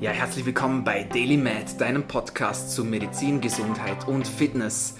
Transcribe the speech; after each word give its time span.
Ja, 0.00 0.12
herzlich 0.12 0.46
willkommen 0.46 0.82
bei 0.82 1.04
Daily 1.04 1.36
Med, 1.36 1.78
deinem 1.78 2.04
Podcast 2.08 2.70
zu 2.70 2.84
Medizin, 2.86 3.42
Gesundheit 3.42 4.08
und 4.08 4.26
Fitness. 4.26 4.94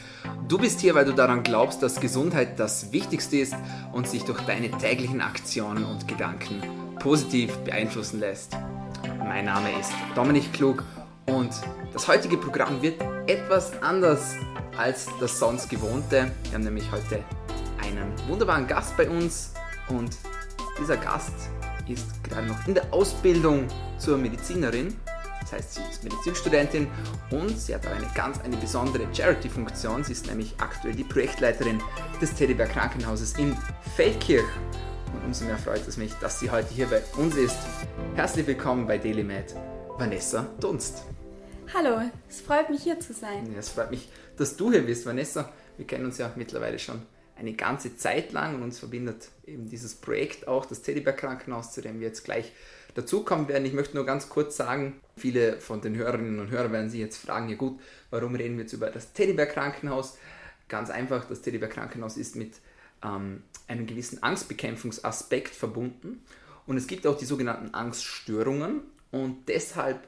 Du 0.46 0.58
bist 0.58 0.78
hier, 0.80 0.94
weil 0.94 1.06
du 1.06 1.14
daran 1.14 1.42
glaubst, 1.42 1.82
dass 1.82 2.00
Gesundheit 2.00 2.60
das 2.60 2.92
Wichtigste 2.92 3.38
ist 3.38 3.54
und 3.94 4.06
sich 4.06 4.24
durch 4.24 4.42
deine 4.42 4.70
täglichen 4.70 5.22
Aktionen 5.22 5.86
und 5.86 6.06
Gedanken 6.06 6.62
positiv 6.98 7.56
beeinflussen 7.60 8.20
lässt. 8.20 8.58
Mein 9.20 9.46
Name 9.46 9.70
ist 9.80 9.90
Dominik 10.14 10.52
Klug 10.52 10.84
und 11.24 11.50
das 11.94 12.06
heutige 12.06 12.36
Programm 12.36 12.82
wird 12.82 13.00
etwas 13.26 13.82
anders 13.82 14.36
als 14.76 15.08
das 15.18 15.38
sonst 15.38 15.70
gewohnte. 15.70 16.30
Wir 16.44 16.52
haben 16.52 16.64
nämlich 16.64 16.92
heute 16.92 17.24
einen 17.82 18.12
wunderbaren 18.28 18.66
Gast 18.66 18.98
bei 18.98 19.08
uns 19.08 19.54
und 19.88 20.14
dieser 20.78 20.98
Gast 20.98 21.48
ist 21.92 22.24
gerade 22.24 22.46
noch 22.46 22.66
in 22.66 22.74
der 22.74 22.92
Ausbildung 22.92 23.66
zur 23.98 24.18
Medizinerin. 24.18 24.96
Das 25.40 25.52
heißt, 25.52 25.74
sie 25.74 25.80
ist 25.90 26.04
Medizinstudentin 26.04 26.88
und 27.30 27.58
sie 27.58 27.74
hat 27.74 27.86
auch 27.86 27.90
eine 27.90 28.08
ganz 28.14 28.40
eine 28.40 28.56
besondere 28.56 29.06
Charity-Funktion. 29.12 30.04
Sie 30.04 30.12
ist 30.12 30.26
nämlich 30.26 30.54
aktuell 30.58 30.94
die 30.94 31.04
Projektleiterin 31.04 31.80
des 32.20 32.34
Teddyberg 32.34 32.70
Krankenhauses 32.70 33.36
in 33.38 33.56
Feldkirch. 33.96 34.46
Und 35.12 35.24
umso 35.24 35.44
mehr 35.44 35.58
freut 35.58 35.86
es 35.88 35.96
mich, 35.96 36.12
dass 36.20 36.38
sie 36.38 36.50
heute 36.50 36.72
hier 36.72 36.86
bei 36.86 37.02
uns 37.16 37.34
ist. 37.36 37.58
Herzlich 38.14 38.46
willkommen 38.46 38.86
bei 38.86 38.98
DailyMed, 38.98 39.56
Vanessa 39.98 40.46
Dunst. 40.60 41.04
Hallo, 41.74 42.00
es 42.28 42.40
freut 42.40 42.68
mich 42.70 42.82
hier 42.82 43.00
zu 43.00 43.12
sein. 43.12 43.50
Ja, 43.52 43.58
es 43.58 43.70
freut 43.70 43.90
mich, 43.90 44.08
dass 44.36 44.56
du 44.56 44.70
hier 44.70 44.84
bist, 44.84 45.06
Vanessa. 45.06 45.52
Wir 45.76 45.86
kennen 45.86 46.04
uns 46.04 46.18
ja 46.18 46.30
mittlerweile 46.36 46.78
schon 46.78 47.02
eine 47.40 47.54
ganze 47.54 47.96
Zeit 47.96 48.32
lang 48.32 48.54
und 48.54 48.62
uns 48.62 48.78
verbindet 48.78 49.30
eben 49.46 49.68
dieses 49.68 49.94
Projekt 49.94 50.46
auch, 50.46 50.66
das 50.66 50.82
Teddybär 50.82 51.14
Krankenhaus, 51.14 51.72
zu 51.72 51.80
dem 51.80 51.98
wir 51.98 52.06
jetzt 52.06 52.24
gleich 52.24 52.52
dazukommen 52.94 53.48
werden. 53.48 53.64
Ich 53.64 53.72
möchte 53.72 53.96
nur 53.96 54.04
ganz 54.04 54.28
kurz 54.28 54.56
sagen, 54.56 55.00
viele 55.16 55.58
von 55.58 55.80
den 55.80 55.96
Hörerinnen 55.96 56.38
und 56.38 56.50
Hörern 56.50 56.72
werden 56.72 56.90
sich 56.90 57.00
jetzt 57.00 57.16
fragen, 57.16 57.48
ja 57.48 57.56
gut, 57.56 57.80
warum 58.10 58.34
reden 58.34 58.56
wir 58.56 58.64
jetzt 58.64 58.74
über 58.74 58.90
das 58.90 59.14
Teddybär 59.14 59.46
Krankenhaus? 59.46 60.18
Ganz 60.68 60.90
einfach, 60.90 61.26
das 61.28 61.40
Teddybär 61.40 61.70
Krankenhaus 61.70 62.18
ist 62.18 62.36
mit 62.36 62.56
ähm, 63.02 63.42
einem 63.68 63.86
gewissen 63.86 64.22
Angstbekämpfungsaspekt 64.22 65.54
verbunden 65.54 66.22
und 66.66 66.76
es 66.76 66.86
gibt 66.86 67.06
auch 67.06 67.16
die 67.16 67.24
sogenannten 67.24 67.72
Angststörungen 67.72 68.82
und 69.10 69.48
deshalb, 69.48 70.06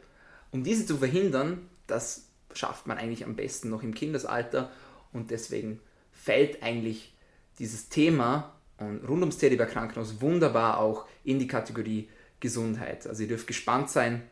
um 0.50 0.62
diese 0.64 0.84
zu 0.84 0.98
verhindern, 0.98 1.66
das 1.86 2.26
schafft 2.52 2.86
man 2.86 2.98
eigentlich 2.98 3.24
am 3.24 3.36
besten 3.36 3.70
noch 3.70 3.82
im 3.82 3.94
Kindesalter 3.94 4.70
und 5.14 5.30
deswegen 5.30 5.80
fällt 6.12 6.62
eigentlich 6.62 7.11
dieses 7.58 7.88
Thema 7.88 8.52
und 8.78 9.06
rund 9.08 9.20
ums 9.20 9.38
Teddybär 9.38 9.66
Krankenhaus 9.66 10.20
wunderbar 10.20 10.78
auch 10.78 11.06
in 11.24 11.38
die 11.38 11.46
Kategorie 11.46 12.08
Gesundheit. 12.40 13.06
Also 13.06 13.22
ihr 13.22 13.28
dürft 13.28 13.46
gespannt 13.46 13.90
sein, 13.90 14.22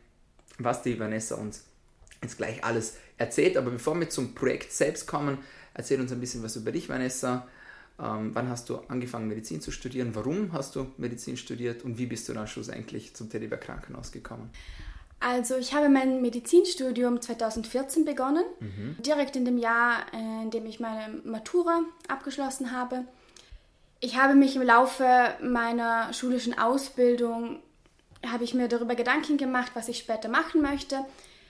was 0.58 0.82
die 0.82 0.98
Vanessa 0.98 1.36
uns 1.36 1.64
jetzt 2.22 2.36
gleich 2.36 2.64
alles 2.64 2.96
erzählt. 3.16 3.56
Aber 3.56 3.70
bevor 3.70 3.98
wir 3.98 4.10
zum 4.10 4.34
Projekt 4.34 4.72
selbst 4.72 5.06
kommen, 5.06 5.38
erzähl 5.74 6.00
uns 6.00 6.12
ein 6.12 6.20
bisschen 6.20 6.42
was 6.42 6.56
über 6.56 6.72
dich, 6.72 6.88
Vanessa. 6.88 7.46
Ähm, 7.98 8.30
wann 8.34 8.48
hast 8.48 8.68
du 8.68 8.78
angefangen, 8.88 9.28
Medizin 9.28 9.60
zu 9.60 9.70
studieren? 9.70 10.14
Warum 10.14 10.52
hast 10.52 10.74
du 10.74 10.90
Medizin 10.96 11.36
studiert? 11.36 11.84
Und 11.84 11.98
wie 11.98 12.06
bist 12.06 12.28
du 12.28 12.32
dann 12.32 12.46
schlussendlich 12.46 13.14
zum 13.14 13.30
Teddybär 13.30 13.58
Krankenhaus 13.58 14.10
gekommen? 14.10 14.50
Also 15.20 15.56
ich 15.56 15.74
habe 15.74 15.90
mein 15.90 16.22
Medizinstudium 16.22 17.20
2014 17.20 18.06
begonnen, 18.06 18.44
mhm. 18.58 18.96
direkt 19.00 19.36
in 19.36 19.44
dem 19.44 19.58
Jahr, 19.58 20.06
äh, 20.14 20.42
in 20.42 20.50
dem 20.50 20.64
ich 20.64 20.80
meine 20.80 21.20
Matura 21.24 21.82
abgeschlossen 22.08 22.72
habe. 22.72 23.04
Ich 24.00 24.16
habe 24.16 24.34
mich 24.34 24.56
im 24.56 24.62
Laufe 24.62 25.34
meiner 25.42 26.10
schulischen 26.14 26.58
Ausbildung, 26.58 27.58
habe 28.26 28.44
ich 28.44 28.54
mir 28.54 28.66
darüber 28.66 28.94
Gedanken 28.94 29.36
gemacht, 29.36 29.72
was 29.74 29.88
ich 29.88 29.98
später 29.98 30.30
machen 30.30 30.62
möchte. 30.62 31.04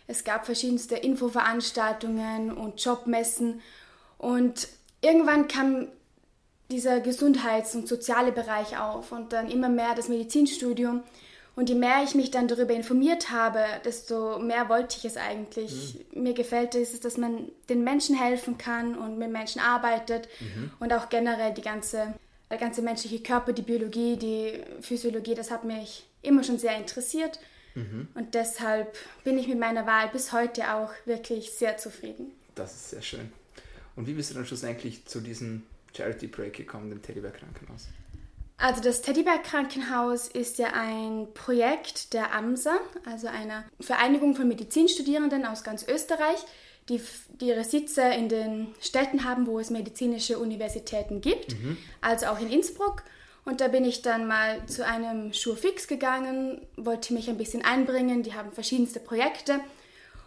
Es 0.09 0.25
gab 0.25 0.47
verschiedenste 0.47 0.97
Infoveranstaltungen 0.97 2.51
und 2.51 2.85
Jobmessen 2.85 3.63
und 4.19 4.67
irgendwann 5.01 5.47
kam 5.47 5.87
dieser 6.73 7.01
Gesundheits- 7.01 7.77
und 7.77 7.87
soziale 7.87 8.33
Bereich 8.33 8.79
auf 8.79 9.13
und 9.13 9.33
dann 9.33 9.49
immer 9.49 9.69
mehr 9.69 9.95
das 9.95 10.09
Medizinstudium. 10.09 11.03
Und 11.61 11.69
je 11.69 11.75
mehr 11.75 12.03
ich 12.03 12.15
mich 12.15 12.31
dann 12.31 12.49
darüber 12.49 12.73
informiert 12.73 13.31
habe, 13.31 13.63
desto 13.85 14.39
mehr 14.39 14.71
wollte 14.71 14.97
ich 14.97 15.05
es 15.05 15.19
eigentlich. 15.19 16.01
Mhm. 16.15 16.23
Mir 16.23 16.33
gefällt 16.33 16.75
es, 16.75 16.99
dass 17.01 17.19
man 17.19 17.51
den 17.69 17.85
Menschen 17.85 18.17
helfen 18.17 18.57
kann 18.57 18.97
und 18.97 19.19
mit 19.19 19.31
Menschen 19.31 19.61
arbeitet 19.61 20.27
mhm. 20.41 20.71
und 20.81 20.91
auch 20.95 21.11
generell 21.11 21.53
die 21.53 21.61
ganze, 21.61 22.15
der 22.49 22.57
ganze 22.57 22.81
menschliche 22.81 23.23
Körper, 23.23 23.53
die 23.53 23.61
Biologie, 23.61 24.17
die 24.17 24.59
Physiologie, 24.81 25.35
das 25.35 25.51
hat 25.51 25.65
mich 25.65 26.07
immer 26.23 26.43
schon 26.45 26.59
sehr 26.59 26.79
interessiert. 26.79 27.39
Mhm. 27.75 28.09
Und 28.15 28.35
deshalb 28.35 28.97
bin 29.23 29.37
ich 29.37 29.47
mit 29.47 29.59
meiner 29.59 29.87
Wahl 29.87 30.09
bis 30.09 30.33
heute 30.33 30.73
auch 30.73 30.93
wirklich 31.05 31.51
sehr 31.51 31.77
zufrieden. 31.77 32.31
Das 32.55 32.73
ist 32.73 32.89
sehr 32.89 33.03
schön. 33.03 33.31
Und 33.97 34.07
wie 34.07 34.15
bist 34.15 34.31
du 34.31 34.35
dann 34.35 34.47
schlussendlich 34.47 35.05
zu 35.05 35.21
diesem 35.21 35.65
Charity-Projekt 35.95 36.57
gekommen, 36.57 36.89
dem 36.89 37.03
Teddybär 37.03 37.33
Krankenhaus? 37.33 37.89
Also 38.61 38.83
das 38.83 39.01
Teddybär 39.01 39.39
Krankenhaus 39.39 40.29
ist 40.29 40.59
ja 40.59 40.69
ein 40.75 41.29
Projekt 41.33 42.13
der 42.13 42.35
AMSA, 42.35 42.79
also 43.07 43.27
einer 43.27 43.65
Vereinigung 43.81 44.37
von 44.37 44.49
Medizinstudierenden 44.49 45.47
aus 45.47 45.65
ganz 45.65 45.87
Österreich, 45.89 46.39
die, 46.91 47.01
die 47.41 47.49
ihre 47.49 47.65
Sitze 47.65 48.03
in 48.03 48.29
den 48.29 48.75
Städten 48.81 49.25
haben, 49.25 49.47
wo 49.47 49.59
es 49.59 49.71
medizinische 49.71 50.39
Universitäten 50.39 51.23
gibt, 51.23 51.53
mhm. 51.53 51.79
also 52.03 52.27
auch 52.27 52.39
in 52.39 52.51
Innsbruck. 52.51 53.03
Und 53.47 53.63
da 53.63 53.69
bin 53.69 53.87
ich 53.87 54.03
dann 54.03 54.27
mal 54.27 54.67
zu 54.67 54.85
einem 54.85 55.33
Schurfix 55.33 55.89
gegangen, 55.89 56.61
wollte 56.77 57.15
mich 57.15 57.31
ein 57.31 57.39
bisschen 57.39 57.65
einbringen, 57.65 58.23
die 58.23 58.35
haben 58.35 58.53
verschiedenste 58.53 59.01
Projekte. 59.01 59.61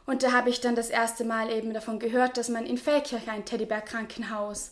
Und 0.07 0.23
da 0.23 0.31
habe 0.31 0.49
ich 0.49 0.59
dann 0.59 0.75
das 0.75 0.89
erste 0.89 1.23
Mal 1.23 1.51
eben 1.51 1.71
davon 1.73 1.99
gehört, 1.99 2.37
dass 2.37 2.49
man 2.49 2.65
in 2.65 2.79
Feldkirch 2.79 3.29
ein 3.29 3.45
Teddybär 3.45 3.81
Krankenhaus 3.81 4.71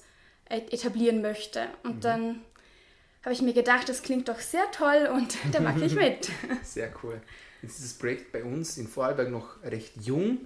etablieren 0.49 1.21
möchte. 1.21 1.67
Und 1.83 1.97
mhm. 1.97 2.01
dann 2.01 2.41
habe 3.23 3.33
ich 3.33 3.41
mir 3.41 3.53
gedacht, 3.53 3.87
das 3.87 4.01
klingt 4.01 4.29
doch 4.29 4.39
sehr 4.39 4.69
toll 4.71 5.09
und 5.13 5.37
da 5.51 5.59
mache 5.59 5.85
ich 5.85 5.95
mit. 5.95 6.29
Sehr 6.63 6.91
cool. 7.03 7.21
Jetzt 7.61 7.79
ist 7.79 7.85
das 7.85 7.93
Projekt 7.93 8.31
bei 8.31 8.43
uns 8.43 8.77
in 8.77 8.87
Vorarlberg 8.87 9.29
noch 9.29 9.63
recht 9.63 9.93
jung. 10.01 10.39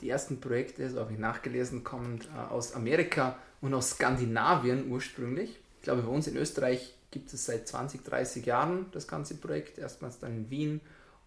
Die 0.00 0.08
ersten 0.08 0.40
Projekte, 0.40 0.88
so 0.88 1.00
habe 1.00 1.12
ich 1.12 1.18
nachgelesen, 1.18 1.82
kommen 1.82 2.20
äh, 2.34 2.52
aus 2.52 2.74
Amerika 2.74 3.36
und 3.60 3.74
aus 3.74 3.90
Skandinavien 3.90 4.90
ursprünglich. 4.90 5.58
Ich 5.78 5.82
glaube, 5.82 6.02
bei 6.02 6.08
uns 6.08 6.28
in 6.28 6.36
Österreich 6.36 6.94
gibt 7.10 7.32
es 7.32 7.46
seit 7.46 7.66
20, 7.66 8.04
30 8.04 8.46
Jahren 8.46 8.86
das 8.92 9.08
ganze 9.08 9.34
Projekt. 9.34 9.78
Erstmals 9.78 10.18
dann 10.20 10.32
in 10.36 10.50
Wien 10.50 10.80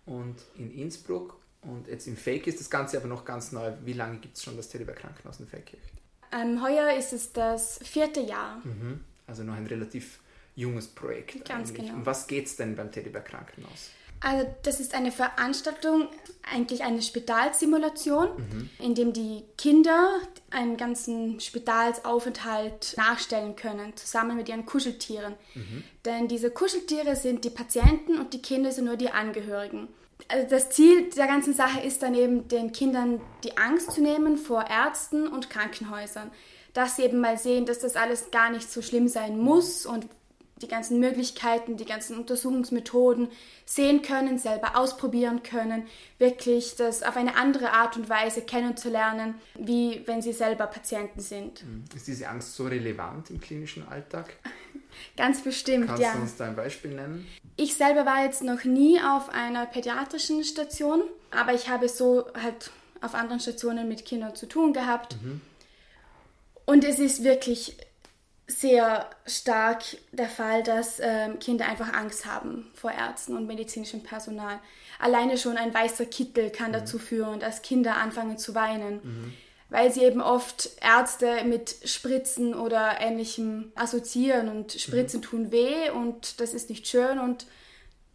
und 0.05 0.37
in 0.57 0.73
Innsbruck. 0.73 1.37
Und 1.61 1.87
jetzt 1.87 2.07
im 2.07 2.17
Fake 2.17 2.47
ist 2.47 2.59
das 2.59 2.69
Ganze 2.69 2.97
aber 2.97 3.07
noch 3.07 3.25
ganz 3.25 3.51
neu. 3.51 3.73
Wie 3.83 3.93
lange 3.93 4.17
gibt 4.17 4.37
es 4.37 4.43
schon 4.43 4.57
das 4.57 4.69
Teleberg 4.69 4.97
Krankenhaus 4.97 5.39
in 5.39 5.47
Feldkirch? 5.47 5.81
Ähm, 6.31 6.63
heuer 6.63 6.97
ist 6.97 7.13
es 7.13 7.31
das 7.31 7.79
vierte 7.83 8.21
Jahr. 8.21 8.61
Mhm. 8.63 9.01
Also 9.27 9.43
noch 9.43 9.53
ein 9.53 9.67
relativ 9.67 10.19
junges 10.55 10.87
Projekt. 10.87 11.45
Ganz 11.45 11.69
eigentlich. 11.69 11.87
genau. 11.87 11.99
Um 11.99 12.05
was 12.05 12.27
geht 12.27 12.45
es 12.45 12.55
denn 12.55 12.75
beim 12.75 12.91
Teddybär 12.91 13.21
Krankenhaus? 13.21 13.91
Also 14.23 14.47
das 14.63 14.79
ist 14.79 14.95
eine 14.95 15.11
Veranstaltung, 15.11 16.07
eigentlich 16.49 16.83
eine 16.83 17.01
Spitalsimulation, 17.01 18.29
mhm. 18.37 18.69
in 18.79 18.95
dem 18.95 19.11
die 19.11 19.43
Kinder 19.57 20.17
einen 20.49 20.77
ganzen 20.77 21.41
Spitalsaufenthalt 21.41 22.93
nachstellen 22.95 23.57
können, 23.57 23.95
zusammen 23.97 24.37
mit 24.37 24.47
ihren 24.47 24.65
Kuscheltieren. 24.65 25.33
Mhm. 25.55 25.83
Denn 26.05 26.27
diese 26.29 26.51
Kuscheltiere 26.51 27.17
sind 27.17 27.43
die 27.43 27.49
Patienten 27.49 28.17
und 28.17 28.33
die 28.33 28.41
Kinder 28.41 28.71
sind 28.71 28.85
nur 28.85 28.95
die 28.95 29.09
Angehörigen. 29.09 29.89
Also 30.29 30.47
das 30.47 30.69
Ziel 30.69 31.09
der 31.09 31.27
ganzen 31.27 31.53
Sache 31.53 31.81
ist 31.81 32.01
dann 32.01 32.15
eben, 32.15 32.47
den 32.47 32.71
Kindern 32.71 33.19
die 33.43 33.57
Angst 33.57 33.91
zu 33.91 34.01
nehmen 34.01 34.37
vor 34.37 34.65
Ärzten 34.69 35.27
und 35.27 35.49
Krankenhäusern. 35.49 36.31
Dass 36.73 36.95
sie 36.95 37.03
eben 37.03 37.19
mal 37.19 37.37
sehen, 37.37 37.65
dass 37.65 37.79
das 37.79 37.97
alles 37.97 38.31
gar 38.31 38.49
nicht 38.49 38.71
so 38.71 38.81
schlimm 38.81 39.09
sein 39.09 39.37
muss 39.37 39.85
und 39.85 40.07
die 40.63 40.67
ganzen 40.67 40.99
Möglichkeiten, 40.99 41.77
die 41.77 41.85
ganzen 41.85 42.17
Untersuchungsmethoden 42.17 43.27
sehen 43.65 44.01
können, 44.01 44.39
selber 44.39 44.77
ausprobieren 44.77 45.43
können, 45.43 45.85
wirklich 46.17 46.75
das 46.75 47.03
auf 47.03 47.17
eine 47.17 47.35
andere 47.35 47.71
Art 47.71 47.97
und 47.97 48.09
Weise 48.09 48.41
kennenzulernen, 48.41 49.35
wie 49.59 50.01
wenn 50.05 50.21
sie 50.21 50.33
selber 50.33 50.67
Patienten 50.67 51.19
sind. 51.19 51.63
Mhm. 51.63 51.83
Ist 51.95 52.07
diese 52.07 52.27
Angst 52.29 52.55
so 52.55 52.65
relevant 52.65 53.29
im 53.29 53.39
klinischen 53.39 53.87
Alltag? 53.87 54.37
Ganz 55.17 55.43
bestimmt, 55.43 55.87
Kannst 55.87 56.01
ja. 56.01 56.09
Kannst 56.09 56.19
du 56.19 56.23
uns 56.23 56.35
da 56.37 56.45
ein 56.45 56.55
Beispiel 56.55 56.91
nennen? 56.91 57.27
Ich 57.57 57.75
selber 57.75 58.05
war 58.05 58.23
jetzt 58.23 58.43
noch 58.43 58.63
nie 58.63 58.99
auf 58.99 59.29
einer 59.29 59.65
pädiatrischen 59.65 60.43
Station, 60.43 61.03
aber 61.31 61.53
ich 61.53 61.69
habe 61.69 61.89
so 61.89 62.25
halt 62.33 62.71
auf 63.01 63.15
anderen 63.15 63.39
Stationen 63.39 63.87
mit 63.87 64.05
Kindern 64.05 64.35
zu 64.35 64.47
tun 64.47 64.73
gehabt. 64.73 65.17
Mhm. 65.21 65.41
Und 66.65 66.85
es 66.85 66.99
ist 66.99 67.23
wirklich 67.23 67.75
sehr 68.59 69.09
stark 69.25 69.83
der 70.11 70.29
Fall, 70.29 70.63
dass 70.63 70.99
ähm, 70.99 71.39
Kinder 71.39 71.67
einfach 71.67 71.93
Angst 71.93 72.25
haben 72.25 72.71
vor 72.73 72.91
Ärzten 72.91 73.35
und 73.35 73.47
medizinischem 73.47 74.03
Personal. 74.03 74.59
Alleine 74.99 75.37
schon 75.37 75.57
ein 75.57 75.73
weißer 75.73 76.05
Kittel 76.05 76.49
kann 76.49 76.69
mhm. 76.69 76.73
dazu 76.73 76.99
führen, 76.99 77.39
dass 77.39 77.61
Kinder 77.61 77.97
anfangen 77.97 78.37
zu 78.37 78.55
weinen, 78.55 78.95
mhm. 79.03 79.33
weil 79.69 79.91
sie 79.91 80.01
eben 80.01 80.21
oft 80.21 80.69
Ärzte 80.81 81.43
mit 81.45 81.75
Spritzen 81.83 82.53
oder 82.53 83.01
ähnlichem 83.01 83.71
assoziieren 83.75 84.49
und 84.49 84.73
Spritzen 84.73 85.19
mhm. 85.19 85.23
tun 85.23 85.51
weh 85.51 85.89
und 85.89 86.39
das 86.39 86.53
ist 86.53 86.69
nicht 86.69 86.87
schön 86.87 87.19
und 87.19 87.45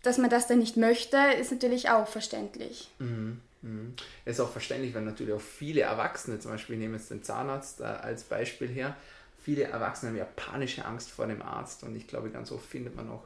dass 0.03 0.19
man 0.19 0.31
das 0.31 0.47
dann 0.47 0.61
nicht 0.61 0.77
möchte, 0.77 1.19
ist 1.39 1.51
natürlich 1.51 1.91
auch 1.91 2.07
verständlich. 2.07 2.89
Mhm. 2.99 3.41
Mhm. 3.63 3.95
Ist 4.25 4.41
auch 4.41 4.51
verständlich, 4.51 4.95
weil 4.95 5.03
natürlich 5.03 5.35
auch 5.35 5.41
viele 5.41 5.81
Erwachsene, 5.81 6.39
zum 6.39 6.53
Beispiel, 6.53 6.77
ich 6.77 6.81
nehme 6.81 6.97
jetzt 6.97 7.11
den 7.11 7.23
Zahnarzt 7.23 7.81
äh, 7.81 7.85
als 7.85 8.23
Beispiel 8.23 8.69
her, 8.69 8.97
viele 9.41 9.65
Erwachsene 9.65 10.11
haben 10.11 10.19
ja 10.19 10.27
panische 10.37 10.85
Angst 10.85 11.11
vor 11.11 11.27
dem 11.27 11.43
Arzt 11.43 11.83
und 11.83 11.97
ich 11.97 12.07
glaube, 12.07 12.31
ganz 12.31 12.53
oft 12.53 12.67
findet 12.67 12.97
man 12.97 13.11
auch 13.11 13.25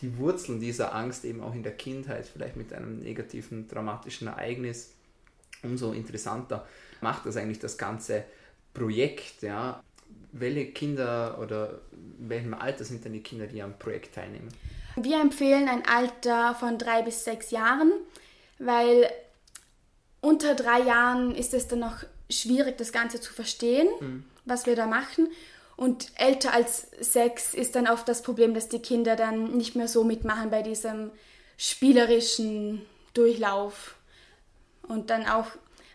die 0.00 0.18
Wurzeln 0.18 0.60
dieser 0.60 0.94
Angst 0.94 1.24
eben 1.24 1.40
auch 1.40 1.54
in 1.54 1.62
der 1.62 1.72
Kindheit, 1.72 2.26
vielleicht 2.26 2.56
mit 2.56 2.72
einem 2.72 2.98
negativen, 2.98 3.68
dramatischen 3.68 4.28
Ereignis. 4.28 4.92
Umso 5.62 5.92
interessanter 5.92 6.66
macht 7.00 7.26
das 7.26 7.36
eigentlich 7.36 7.60
das 7.60 7.78
ganze 7.78 8.24
Projekt. 8.74 9.42
Ja. 9.42 9.82
Welche 10.32 10.66
Kinder 10.72 11.38
oder 11.40 11.80
in 11.92 12.28
welchem 12.28 12.54
Alter 12.54 12.84
sind 12.84 13.04
denn 13.04 13.12
die 13.12 13.22
Kinder, 13.22 13.46
die 13.46 13.62
am 13.62 13.78
Projekt 13.78 14.14
teilnehmen? 14.16 14.48
Wir 14.96 15.20
empfehlen 15.20 15.68
ein 15.68 15.86
Alter 15.86 16.54
von 16.54 16.76
drei 16.76 17.02
bis 17.02 17.24
sechs 17.24 17.50
Jahren, 17.50 17.92
weil 18.58 19.08
unter 20.20 20.54
drei 20.54 20.80
Jahren 20.80 21.34
ist 21.34 21.54
es 21.54 21.68
dann 21.68 21.80
noch 21.80 22.04
schwierig, 22.30 22.78
das 22.78 22.92
Ganze 22.92 23.20
zu 23.20 23.32
verstehen, 23.32 23.88
mhm. 24.00 24.24
was 24.44 24.66
wir 24.66 24.76
da 24.76 24.86
machen. 24.86 25.28
Und 25.76 26.12
älter 26.16 26.52
als 26.52 26.86
sechs 27.00 27.54
ist 27.54 27.74
dann 27.74 27.88
oft 27.88 28.08
das 28.08 28.22
Problem, 28.22 28.54
dass 28.54 28.68
die 28.68 28.78
Kinder 28.78 29.16
dann 29.16 29.56
nicht 29.56 29.74
mehr 29.74 29.88
so 29.88 30.04
mitmachen 30.04 30.50
bei 30.50 30.62
diesem 30.62 31.10
spielerischen 31.56 32.82
Durchlauf. 33.12 33.96
Und 34.82 35.10
dann 35.10 35.26
auch, 35.26 35.46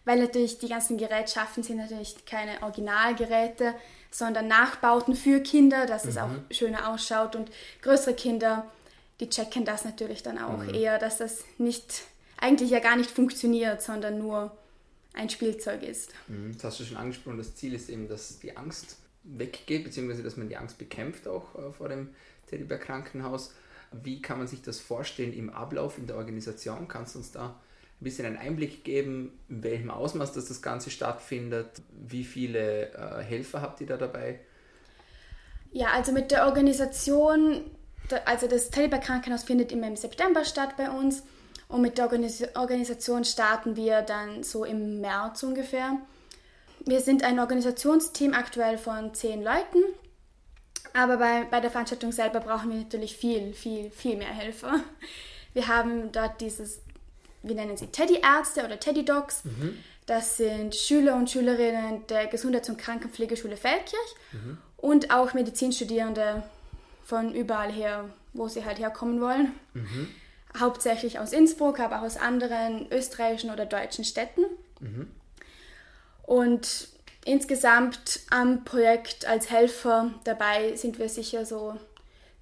weil 0.05 0.19
natürlich 0.19 0.59
die 0.59 0.67
ganzen 0.67 0.97
Gerätschaften 0.97 1.63
sind 1.63 1.77
natürlich 1.77 2.25
keine 2.25 2.61
Originalgeräte, 2.63 3.73
sondern 4.11 4.47
Nachbauten 4.47 5.15
für 5.15 5.39
Kinder, 5.41 5.85
dass 5.85 6.03
mhm. 6.03 6.09
es 6.09 6.17
auch 6.17 6.29
schöner 6.51 6.89
ausschaut. 6.89 7.35
Und 7.35 7.49
größere 7.81 8.15
Kinder, 8.15 8.69
die 9.19 9.29
checken 9.29 9.65
das 9.65 9.85
natürlich 9.85 10.23
dann 10.23 10.39
auch 10.39 10.57
mhm. 10.57 10.73
eher, 10.73 10.97
dass 10.97 11.17
das 11.17 11.43
nicht, 11.57 12.03
eigentlich 12.37 12.71
ja 12.71 12.79
gar 12.79 12.95
nicht 12.95 13.11
funktioniert, 13.11 13.81
sondern 13.81 14.17
nur 14.17 14.51
ein 15.13 15.29
Spielzeug 15.29 15.83
ist. 15.83 16.11
Mhm. 16.27 16.53
Das 16.55 16.63
hast 16.63 16.79
du 16.81 16.85
schon 16.85 16.97
angesprochen, 16.97 17.37
das 17.37 17.55
Ziel 17.55 17.73
ist 17.73 17.89
eben, 17.89 18.07
dass 18.07 18.39
die 18.39 18.57
Angst 18.57 18.97
weggeht, 19.23 19.83
beziehungsweise 19.83 20.23
dass 20.23 20.37
man 20.37 20.49
die 20.49 20.57
Angst 20.57 20.77
bekämpft 20.77 21.27
auch 21.27 21.55
äh, 21.55 21.71
vor 21.71 21.89
dem 21.89 22.09
Teddybär 22.47 22.79
Krankenhaus. 22.79 23.53
Wie 23.91 24.21
kann 24.21 24.37
man 24.37 24.47
sich 24.47 24.61
das 24.61 24.79
vorstellen 24.79 25.33
im 25.33 25.49
Ablauf, 25.49 25.97
in 25.97 26.07
der 26.07 26.15
Organisation? 26.17 26.87
Kannst 26.87 27.15
du 27.15 27.19
uns 27.19 27.31
da 27.31 27.47
ein 27.47 28.03
bisschen 28.03 28.25
einen 28.25 28.37
Einblick 28.37 28.83
geben, 28.83 29.37
in 29.49 29.63
welchem 29.63 29.89
Ausmaß 29.89 30.31
dass 30.33 30.47
das 30.47 30.61
Ganze 30.61 30.89
stattfindet? 30.89 31.81
Wie 31.91 32.23
viele 32.23 32.93
äh, 32.93 33.23
Helfer 33.23 33.61
habt 33.61 33.81
ihr 33.81 33.87
da 33.87 33.97
dabei? 33.97 34.39
Ja, 35.71 35.87
also 35.91 36.11
mit 36.11 36.31
der 36.31 36.45
Organisation, 36.45 37.69
also 38.25 38.47
das 38.47 38.69
Teddybär 38.69 38.99
Krankenhaus 38.99 39.43
findet 39.43 39.71
immer 39.71 39.87
im 39.87 39.95
September 39.95 40.45
statt 40.45 40.77
bei 40.77 40.89
uns 40.89 41.23
und 41.67 41.81
mit 41.81 41.97
der 41.97 42.05
Organis 42.05 42.43
Organisation 42.55 43.23
starten 43.23 43.75
wir 43.75 44.01
dann 44.01 44.43
so 44.43 44.65
im 44.65 45.01
März 45.01 45.43
ungefähr. 45.43 45.99
Wir 46.89 47.01
sind 47.01 47.23
ein 47.23 47.39
Organisationsteam 47.39 48.33
aktuell 48.33 48.79
von 48.79 49.13
zehn 49.13 49.43
Leuten, 49.43 49.77
aber 50.93 51.17
bei, 51.17 51.43
bei 51.43 51.59
der 51.59 51.69
Veranstaltung 51.69 52.11
selber 52.11 52.39
brauchen 52.39 52.71
wir 52.71 52.79
natürlich 52.79 53.15
viel, 53.15 53.53
viel, 53.53 53.91
viel 53.91 54.17
mehr 54.17 54.33
Helfer. 54.33 54.79
Wir 55.53 55.67
haben 55.67 56.11
dort 56.11 56.41
dieses, 56.41 56.79
wir 57.43 57.53
nennen 57.53 57.77
sie 57.77 57.87
Teddy-Ärzte 57.87 58.65
oder 58.65 58.79
Teddy-Dogs. 58.79 59.45
Mhm. 59.45 59.77
Das 60.07 60.37
sind 60.37 60.75
Schüler 60.75 61.15
und 61.15 61.29
Schülerinnen 61.29 62.07
der 62.07 62.25
Gesundheits- 62.25 62.69
und 62.69 62.77
Krankenpflegeschule 62.77 63.55
Feldkirch 63.55 64.15
mhm. 64.31 64.57
und 64.77 65.11
auch 65.11 65.35
Medizinstudierende 65.35 66.41
von 67.03 67.35
überall 67.35 67.71
her, 67.71 68.09
wo 68.33 68.47
sie 68.47 68.65
halt 68.65 68.79
herkommen 68.79 69.21
wollen. 69.21 69.51
Mhm. 69.75 70.07
Hauptsächlich 70.57 71.19
aus 71.19 71.33
Innsbruck, 71.33 71.79
aber 71.79 71.99
auch 71.99 72.05
aus 72.05 72.17
anderen 72.17 72.91
österreichischen 72.91 73.51
oder 73.51 73.67
deutschen 73.67 74.05
Städten. 74.05 74.41
Mhm. 74.79 75.07
Und 76.29 76.89
insgesamt 77.25 78.19
am 78.29 78.63
Projekt 78.63 79.25
als 79.25 79.49
Helfer 79.49 80.13
dabei 80.25 80.75
sind 80.75 80.99
wir 80.99 81.09
sicher 81.09 81.43
so 81.43 81.75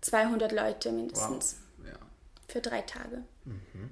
200 0.01 0.51
Leute 0.51 0.91
mindestens. 0.91 1.55
Wow. 1.77 1.87
Ja. 1.87 1.97
Für 2.49 2.59
drei 2.59 2.81
Tage. 2.81 3.23
Mhm. 3.45 3.91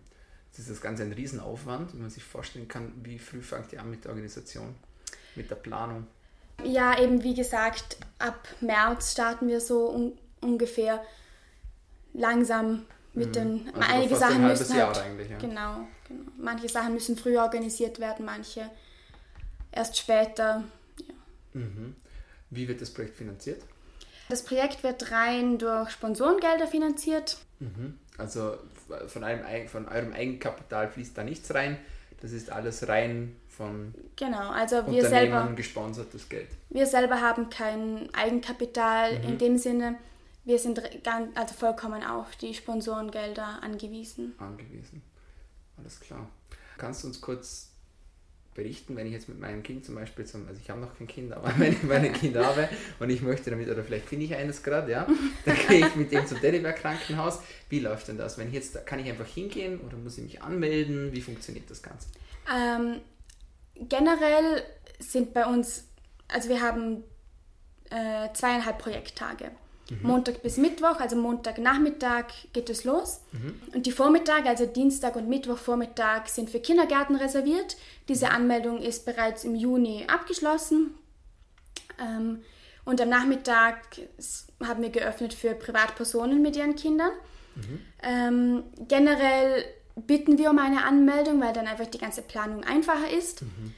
Das 0.51 0.59
ist 0.59 0.69
das 0.69 0.81
Ganze 0.81 1.03
ein 1.03 1.13
Riesenaufwand, 1.13 1.94
wenn 1.94 2.01
man 2.01 2.09
sich 2.09 2.25
vorstellen 2.25 2.68
kann, 2.68 2.92
wie 3.03 3.18
früh 3.18 3.42
fangt 3.42 3.71
ihr 3.71 3.80
an 3.80 3.89
mit 3.89 4.03
der 4.03 4.12
Organisation, 4.12 4.75
mit 5.36 5.50
der 5.50 5.56
Planung? 5.56 6.07
Ja, 6.65 7.00
eben 7.00 7.24
wie 7.24 7.33
gesagt, 7.33 7.95
ab 8.19 8.50
März 8.59 9.13
starten 9.13 9.48
wir 9.48 9.62
so 9.62 9.89
un 9.89 10.18
ungefähr 10.41 11.01
langsam 12.12 12.86
mit 13.13 13.30
mhm. 13.30 13.31
den. 13.31 13.69
Also 13.74 13.94
einige 13.94 14.15
Sachen 14.18 14.45
müssen 14.45 14.74
halt, 14.75 14.98
ja. 14.98 15.38
genau, 15.38 15.88
genau. 16.06 16.31
Manche 16.38 16.68
Sachen 16.68 16.94
müssen 16.94 17.15
früher 17.15 17.44
organisiert 17.44 18.00
werden, 18.00 18.25
manche 18.25 18.69
erst 19.75 19.98
später. 19.98 20.63
Ja. 21.00 21.13
Mhm. 21.54 21.95
Wie 22.50 22.68
wird 22.68 22.81
das 22.81 22.92
Projekt 22.92 23.18
finanziert? 23.18 23.62
Das 24.30 24.44
Projekt 24.44 24.83
wird 24.83 25.12
rein 25.12 25.57
durch 25.57 25.92
Sponsorengelder 25.92 26.68
finanziert. 26.68 27.38
Mhm. 27.60 28.00
Also 28.18 28.57
von, 29.07 29.24
einem, 29.24 29.68
von 29.68 29.88
eurem 29.88 30.13
Eigenkapital 30.13 30.89
fließt 30.89 31.18
da 31.18 31.24
nichts 31.24 31.54
rein. 31.54 31.77
Das 32.22 32.31
ist 32.31 32.50
alles 32.50 32.88
rein 32.88 33.36
von 33.50 33.94
genau, 34.16 34.50
also 34.50 34.86
wir 34.88 35.07
selber 35.07 35.51
gesponsertes 35.56 36.27
Geld. 36.27 36.50
Wir 36.69 36.86
selber 36.88 37.22
haben 37.22 37.50
kein 37.50 38.13
Eigenkapital 38.13 39.19
mhm. 39.19 39.24
in 39.25 39.38
dem 39.38 39.57
Sinne. 39.57 39.98
Wir 40.44 40.60
sind 40.60 40.81
ganz, 41.04 41.36
also 41.36 41.54
vollkommen 41.56 42.04
auf 42.04 42.36
die 42.36 42.54
Sponsorengelder 42.54 43.63
angewiesen. 43.63 44.33
Angewiesen. 44.38 45.01
Alles 45.77 46.00
klar. 46.00 46.30
Kannst 46.77 47.04
du 47.04 47.07
uns 47.07 47.22
kurz 47.22 47.72
berichten, 48.55 48.95
wenn 48.95 49.05
ich 49.05 49.13
jetzt 49.13 49.29
mit 49.29 49.39
meinem 49.39 49.61
Kind 49.61 49.85
zum 49.85 49.95
Beispiel, 49.95 50.25
zum, 50.25 50.47
also 50.47 50.59
ich 50.59 50.69
habe 50.69 50.79
noch 50.79 50.97
kein 50.97 51.07
Kind, 51.07 51.33
aber 51.33 51.53
wenn 51.57 51.73
ich 51.73 51.83
meine 51.83 52.11
Kinder 52.11 52.45
habe 52.45 52.67
und 52.99 53.09
ich 53.09 53.21
möchte 53.21 53.51
damit, 53.51 53.69
oder 53.69 53.83
vielleicht 53.83 54.07
finde 54.07 54.25
ich 54.25 54.35
eines 54.35 54.63
gerade, 54.63 54.91
ja, 54.91 55.05
dann 55.45 55.57
gehe 55.67 55.85
ich 55.85 55.95
mit 55.95 56.11
dem 56.11 56.25
zum 56.25 56.39
Teddybär 56.39 56.73
Krankenhaus. 56.73 57.41
Wie 57.69 57.79
läuft 57.79 58.07
denn 58.07 58.17
das? 58.17 58.37
Wenn 58.37 58.47
ich 58.47 58.53
jetzt, 58.53 58.85
kann 58.87 58.99
ich 58.99 59.09
einfach 59.09 59.27
hingehen 59.27 59.79
oder 59.81 59.97
muss 59.97 60.17
ich 60.17 60.23
mich 60.23 60.41
anmelden? 60.41 61.11
Wie 61.11 61.21
funktioniert 61.21 61.69
das 61.69 61.83
Ganze? 61.83 62.07
Ähm, 62.51 63.01
generell 63.75 64.63
sind 64.99 65.33
bei 65.33 65.45
uns, 65.45 65.85
also 66.29 66.49
wir 66.49 66.61
haben 66.61 67.03
äh, 67.89 68.31
zweieinhalb 68.33 68.79
Projekttage. 68.79 69.51
Mhm. 69.89 69.99
Montag 70.01 70.41
bis 70.41 70.57
Mittwoch, 70.57 70.99
also 70.99 71.15
Montagnachmittag 71.15 72.25
geht 72.53 72.69
es 72.69 72.83
los. 72.83 73.21
Mhm. 73.31 73.61
Und 73.73 73.85
die 73.85 73.91
Vormittage, 73.91 74.49
also 74.49 74.65
Dienstag 74.65 75.15
und 75.15 75.29
Mittwochvormittag, 75.29 76.27
sind 76.27 76.49
für 76.49 76.59
Kindergärten 76.59 77.15
reserviert. 77.15 77.77
Diese 78.07 78.29
Anmeldung 78.29 78.81
ist 78.81 79.05
bereits 79.05 79.43
im 79.43 79.55
Juni 79.55 80.05
abgeschlossen. 80.07 80.95
Ähm, 82.00 82.41
und 82.83 83.01
am 83.01 83.10
Nachmittag 83.10 83.81
haben 84.63 84.81
wir 84.81 84.89
geöffnet 84.89 85.33
für 85.33 85.55
Privatpersonen 85.55 86.41
mit 86.41 86.55
ihren 86.55 86.75
Kindern. 86.75 87.12
Mhm. 87.55 87.81
Ähm, 88.03 88.63
generell 88.88 89.65
bitten 89.95 90.38
wir 90.38 90.50
um 90.50 90.60
eine 90.60 90.83
Anmeldung, 90.83 91.41
weil 91.41 91.53
dann 91.53 91.67
einfach 91.67 91.88
die 91.88 91.98
ganze 91.98 92.21
Planung 92.21 92.63
einfacher 92.63 93.10
ist. 93.10 93.43
Mhm. 93.43 93.74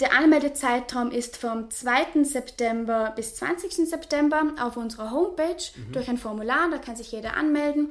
Der 0.00 0.12
Anmeldezeitraum 0.18 1.10
ist 1.10 1.36
vom 1.36 1.70
2. 1.70 2.24
September 2.24 3.12
bis 3.14 3.36
20. 3.36 3.88
September 3.88 4.52
auf 4.60 4.76
unserer 4.76 5.10
Homepage 5.10 5.62
mhm. 5.76 5.92
durch 5.92 6.08
ein 6.08 6.18
Formular, 6.18 6.70
da 6.70 6.78
kann 6.78 6.96
sich 6.96 7.12
jeder 7.12 7.36
anmelden. 7.36 7.90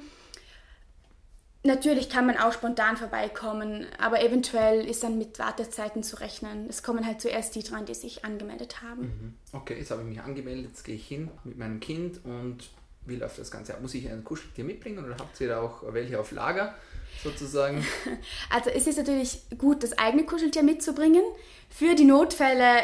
Natürlich 1.64 2.10
kann 2.10 2.26
man 2.26 2.38
auch 2.38 2.54
spontan 2.54 2.98
vorbeikommen, 2.98 3.86
aber 4.00 4.24
eventuell 4.24 4.84
ist 4.84 5.04
dann 5.04 5.20
mit 5.20 5.38
Wartezeiten 5.38 6.02
zu 6.02 6.20
rechnen. 6.20 6.66
Es 6.68 6.82
kommen 6.82 7.06
halt 7.06 7.22
zuerst 7.22 7.54
die 7.54 7.62
dran, 7.62 7.86
die 7.86 7.94
sich 7.94 8.26
angemeldet 8.26 8.82
haben. 8.82 9.02
Mhm. 9.02 9.34
Okay, 9.54 9.78
jetzt 9.78 9.92
habe 9.92 10.02
ich 10.02 10.08
mich 10.08 10.22
angemeldet, 10.22 10.72
jetzt 10.72 10.84
gehe 10.84 10.96
ich 10.96 11.08
hin 11.08 11.30
mit 11.44 11.60
meinem 11.60 11.80
Kind 11.80 12.26
und 12.26 12.72
wie 13.06 13.16
läuft 13.16 13.40
das 13.40 13.52
Ganze 13.52 13.74
ab? 13.74 13.82
Muss 13.82 13.94
ich 13.94 14.10
ein 14.10 14.24
Kuscheltier 14.24 14.64
mitbringen 14.64 15.04
oder 15.04 15.18
habt 15.18 15.40
ihr 15.42 15.50
da 15.50 15.62
auch 15.62 15.82
welche 15.94 16.20
auf 16.20 16.32
Lager? 16.32 16.76
sozusagen? 17.24 17.86
Also 18.50 18.70
es 18.70 18.88
ist 18.88 18.98
natürlich 18.98 19.42
gut, 19.58 19.84
das 19.84 19.98
eigene 19.98 20.26
Kuscheltier 20.26 20.64
mitzubringen. 20.64 21.24
Für 21.70 21.96
die 21.96 22.06
Notfälle 22.06 22.82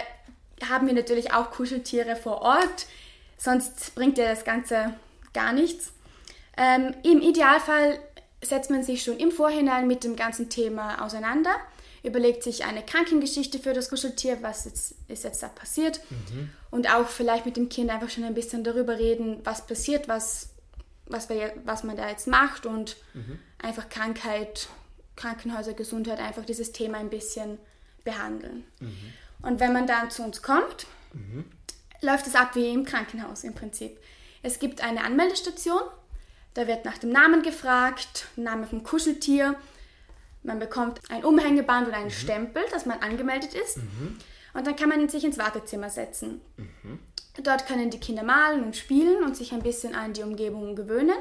haben 0.69 0.87
wir 0.87 0.93
natürlich 0.93 1.33
auch 1.33 1.51
Kuscheltiere 1.51 2.15
vor 2.15 2.41
Ort, 2.41 2.87
sonst 3.37 3.93
bringt 3.95 4.17
ja 4.17 4.29
das 4.29 4.43
Ganze 4.43 4.93
gar 5.33 5.53
nichts. 5.53 5.91
Ähm, 6.55 6.93
Im 7.03 7.21
Idealfall 7.21 7.99
setzt 8.41 8.71
man 8.71 8.83
sich 8.83 9.03
schon 9.03 9.17
im 9.17 9.31
Vorhinein 9.31 9.87
mit 9.87 10.03
dem 10.03 10.15
ganzen 10.15 10.49
Thema 10.49 11.03
auseinander, 11.03 11.55
überlegt 12.07 12.43
sich 12.43 12.65
eine 12.65 12.83
Krankengeschichte 12.83 13.59
für 13.59 13.73
das 13.73 13.89
Kuscheltier, 13.89 14.39
was 14.41 14.65
jetzt, 14.65 14.95
ist 15.07 15.23
jetzt 15.23 15.43
da 15.43 15.49
passiert 15.49 15.99
mhm. 16.09 16.49
und 16.71 16.89
auch 16.89 17.07
vielleicht 17.07 17.45
mit 17.45 17.57
dem 17.57 17.69
Kind 17.69 17.89
einfach 17.89 18.09
schon 18.09 18.23
ein 18.23 18.33
bisschen 18.33 18.63
darüber 18.63 18.97
reden, 18.97 19.41
was 19.43 19.67
passiert, 19.67 20.07
was 20.07 20.49
was, 21.09 21.29
wir, 21.29 21.53
was 21.63 21.83
man 21.83 21.97
da 21.97 22.09
jetzt 22.09 22.27
macht 22.27 22.65
und 22.65 22.97
mhm. 23.13 23.39
einfach 23.59 23.89
Krankheit, 23.89 24.67
Krankenhäuser, 25.15 25.73
Gesundheit, 25.73 26.19
einfach 26.19 26.45
dieses 26.45 26.71
Thema 26.71 26.97
ein 26.99 27.09
bisschen 27.09 27.57
behandeln. 28.03 28.65
Mhm. 28.79 29.13
Und 29.41 29.59
wenn 29.59 29.73
man 29.73 29.87
dann 29.87 30.09
zu 30.09 30.23
uns 30.23 30.41
kommt, 30.41 30.87
mhm. 31.13 31.45
läuft 32.01 32.27
es 32.27 32.35
ab 32.35 32.55
wie 32.55 32.69
im 32.69 32.85
Krankenhaus 32.85 33.43
im 33.43 33.53
Prinzip. 33.53 33.99
Es 34.43 34.59
gibt 34.59 34.81
eine 34.81 35.03
Anmeldestation, 35.03 35.81
da 36.53 36.67
wird 36.67 36.85
nach 36.85 36.97
dem 36.97 37.11
Namen 37.11 37.43
gefragt, 37.43 38.27
Name 38.35 38.65
vom 38.65 38.83
Kuscheltier, 38.83 39.55
Man 40.47 40.59
bekommt 40.59 41.01
ein 41.09 41.25
Umhängeband 41.25 41.89
oder 41.89 41.97
einen 41.97 42.05
mhm. 42.05 42.11
Stempel, 42.11 42.63
dass 42.71 42.85
man 42.85 42.99
angemeldet 42.99 43.53
ist. 43.53 43.77
Mhm. 43.77 44.17
Und 44.53 44.65
dann 44.65 44.77
kann 44.77 44.87
man 44.87 45.07
sich 45.09 45.25
ins 45.25 45.37
Wartezimmer 45.37 45.89
setzen. 45.89 46.39
Mhm. 46.55 46.99
Dort 47.43 47.67
können 47.67 47.89
die 47.89 47.99
Kinder 47.99 48.23
malen 48.23 48.63
und 48.63 48.77
spielen 48.77 49.23
und 49.23 49.35
sich 49.35 49.51
ein 49.51 49.61
bisschen 49.61 49.93
an 49.93 50.13
die 50.13 50.23
Umgebung 50.23 50.75
gewöhnen. 50.75 51.17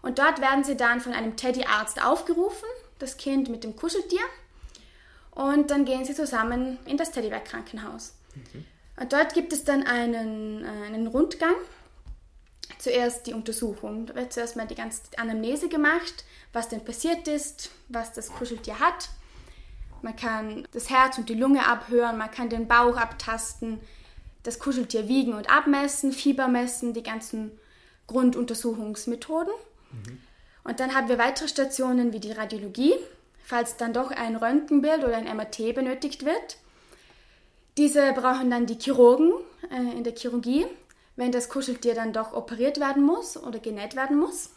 Und 0.00 0.18
dort 0.18 0.40
werden 0.40 0.64
sie 0.64 0.76
dann 0.76 1.00
von 1.00 1.12
einem 1.12 1.36
Teddyarzt 1.36 2.02
aufgerufen, 2.02 2.68
das 2.98 3.18
Kind 3.18 3.50
mit 3.50 3.64
dem 3.64 3.76
Kuscheltier. 3.76 4.24
Und 5.32 5.70
dann 5.70 5.84
gehen 5.84 6.06
sie 6.06 6.14
zusammen 6.14 6.78
in 6.86 6.96
das 6.96 7.12
Teddybär-Krankenhaus. 7.12 8.14
Mhm. 8.34 8.64
Und 8.98 9.12
dort 9.12 9.34
gibt 9.34 9.52
es 9.52 9.64
dann 9.64 9.82
einen, 9.82 10.64
äh, 10.64 10.86
einen 10.86 11.06
Rundgang. 11.06 11.54
Zuerst 12.78 13.26
die 13.26 13.34
Untersuchung. 13.34 14.06
Da 14.06 14.14
wird 14.14 14.32
zuerst 14.32 14.56
mal 14.56 14.66
die 14.66 14.74
ganze 14.74 15.02
Anamnese 15.16 15.68
gemacht, 15.68 16.24
was 16.52 16.68
denn 16.68 16.84
passiert 16.84 17.26
ist, 17.26 17.70
was 17.88 18.12
das 18.12 18.32
Kuscheltier 18.32 18.78
hat. 18.78 19.08
Man 20.02 20.14
kann 20.14 20.66
das 20.72 20.90
Herz 20.90 21.18
und 21.18 21.28
die 21.28 21.34
Lunge 21.34 21.66
abhören, 21.66 22.18
man 22.18 22.30
kann 22.30 22.48
den 22.48 22.68
Bauch 22.68 22.96
abtasten, 22.96 23.80
das 24.44 24.60
Kuscheltier 24.60 25.08
wiegen 25.08 25.34
und 25.34 25.50
abmessen, 25.50 26.12
Fieber 26.12 26.46
messen, 26.46 26.94
die 26.94 27.02
ganzen 27.02 27.50
Grunduntersuchungsmethoden. 28.06 29.52
Mhm. 29.90 30.20
Und 30.64 30.80
dann 30.80 30.94
haben 30.94 31.08
wir 31.08 31.18
weitere 31.18 31.48
Stationen 31.48 32.12
wie 32.12 32.20
die 32.20 32.32
Radiologie, 32.32 32.94
falls 33.42 33.76
dann 33.76 33.92
doch 33.92 34.10
ein 34.10 34.36
Röntgenbild 34.36 35.02
oder 35.02 35.16
ein 35.16 35.24
MRT 35.24 35.74
benötigt 35.74 36.24
wird. 36.24 36.58
Diese 37.76 38.12
brauchen 38.12 38.50
dann 38.50 38.66
die 38.66 38.78
Chirurgen 38.78 39.32
äh, 39.70 39.96
in 39.96 40.04
der 40.04 40.14
Chirurgie, 40.14 40.66
wenn 41.18 41.32
das 41.32 41.48
Kuscheltier 41.48 41.94
dann 41.94 42.12
doch 42.12 42.32
operiert 42.32 42.78
werden 42.78 43.02
muss 43.02 43.36
oder 43.36 43.58
genäht 43.58 43.96
werden 43.96 44.16
muss. 44.16 44.50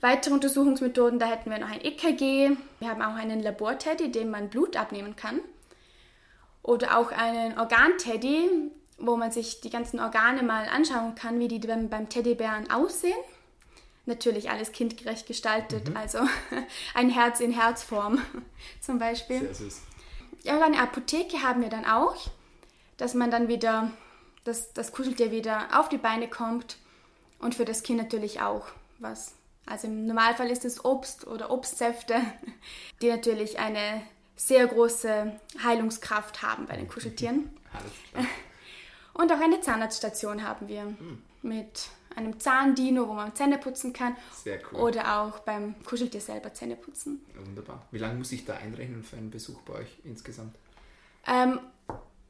Weitere 0.00 0.34
Untersuchungsmethoden, 0.34 1.20
da 1.20 1.26
hätten 1.26 1.50
wir 1.50 1.58
noch 1.58 1.70
ein 1.70 1.80
EKG, 1.80 2.56
wir 2.80 2.88
haben 2.88 3.02
auch 3.02 3.14
einen 3.14 3.40
Laborteddy, 3.40 4.10
dem 4.10 4.30
man 4.30 4.48
Blut 4.50 4.76
abnehmen 4.76 5.14
kann. 5.14 5.40
Oder 6.64 6.98
auch 6.98 7.12
einen 7.12 7.58
Organteddy, 7.58 8.50
wo 8.98 9.16
man 9.16 9.30
sich 9.30 9.60
die 9.60 9.70
ganzen 9.70 10.00
Organe 10.00 10.42
mal 10.42 10.68
anschauen 10.68 11.14
kann, 11.14 11.38
wie 11.38 11.48
die 11.48 11.60
beim, 11.60 11.88
beim 11.88 12.08
Teddybären 12.08 12.68
aussehen. 12.70 13.16
Natürlich 14.04 14.50
alles 14.50 14.72
kindgerecht 14.72 15.26
gestaltet, 15.26 15.90
mhm. 15.90 15.96
also 15.96 16.18
ein 16.94 17.08
Herz 17.08 17.38
in 17.38 17.52
Herzform 17.52 18.20
zum 18.80 18.98
Beispiel. 18.98 19.40
Sehr 19.40 19.54
süß. 19.54 19.82
Ja, 20.42 20.60
eine 20.60 20.80
Apotheke 20.80 21.42
haben 21.42 21.62
wir 21.62 21.68
dann 21.68 21.84
auch, 21.84 22.16
dass 22.96 23.14
man 23.14 23.30
dann 23.30 23.46
wieder, 23.46 23.92
dass 24.44 24.72
das 24.72 24.92
Kuscheltier 24.92 25.30
wieder 25.30 25.68
auf 25.78 25.88
die 25.88 25.98
Beine 25.98 26.28
kommt 26.28 26.78
und 27.38 27.54
für 27.54 27.64
das 27.64 27.82
Kind 27.82 27.98
natürlich 27.98 28.40
auch 28.40 28.66
was. 28.98 29.34
Also 29.66 29.86
im 29.86 30.06
Normalfall 30.06 30.50
ist 30.50 30.64
es 30.64 30.84
Obst 30.84 31.26
oder 31.26 31.50
Obstsäfte, 31.50 32.20
die 33.02 33.08
natürlich 33.08 33.58
eine 33.58 34.02
sehr 34.36 34.66
große 34.66 35.32
Heilungskraft 35.62 36.42
haben 36.42 36.66
bei 36.66 36.76
den 36.76 36.88
Kuscheltieren. 36.88 37.50
Und 39.18 39.32
auch 39.32 39.40
eine 39.40 39.60
Zahnarztstation 39.60 40.46
haben 40.46 40.68
wir 40.68 40.84
mhm. 40.84 41.22
mit 41.42 41.88
einem 42.14 42.38
Zahndino, 42.38 43.08
wo 43.08 43.14
man 43.14 43.34
Zähne 43.34 43.58
putzen 43.58 43.92
kann. 43.92 44.16
Sehr 44.32 44.60
cool. 44.70 44.80
Oder 44.80 45.20
auch 45.20 45.40
beim 45.40 45.74
Kuscheltier 45.84 46.20
selber 46.20 46.54
Zähne 46.54 46.76
putzen. 46.76 47.20
Wunderbar. 47.44 47.86
Wie 47.90 47.98
lange 47.98 48.14
muss 48.14 48.32
ich 48.32 48.44
da 48.44 48.54
einrechnen 48.54 49.02
für 49.02 49.16
einen 49.16 49.30
Besuch 49.30 49.60
bei 49.62 49.74
euch 49.74 49.98
insgesamt? 50.04 50.54
Ähm, 51.26 51.60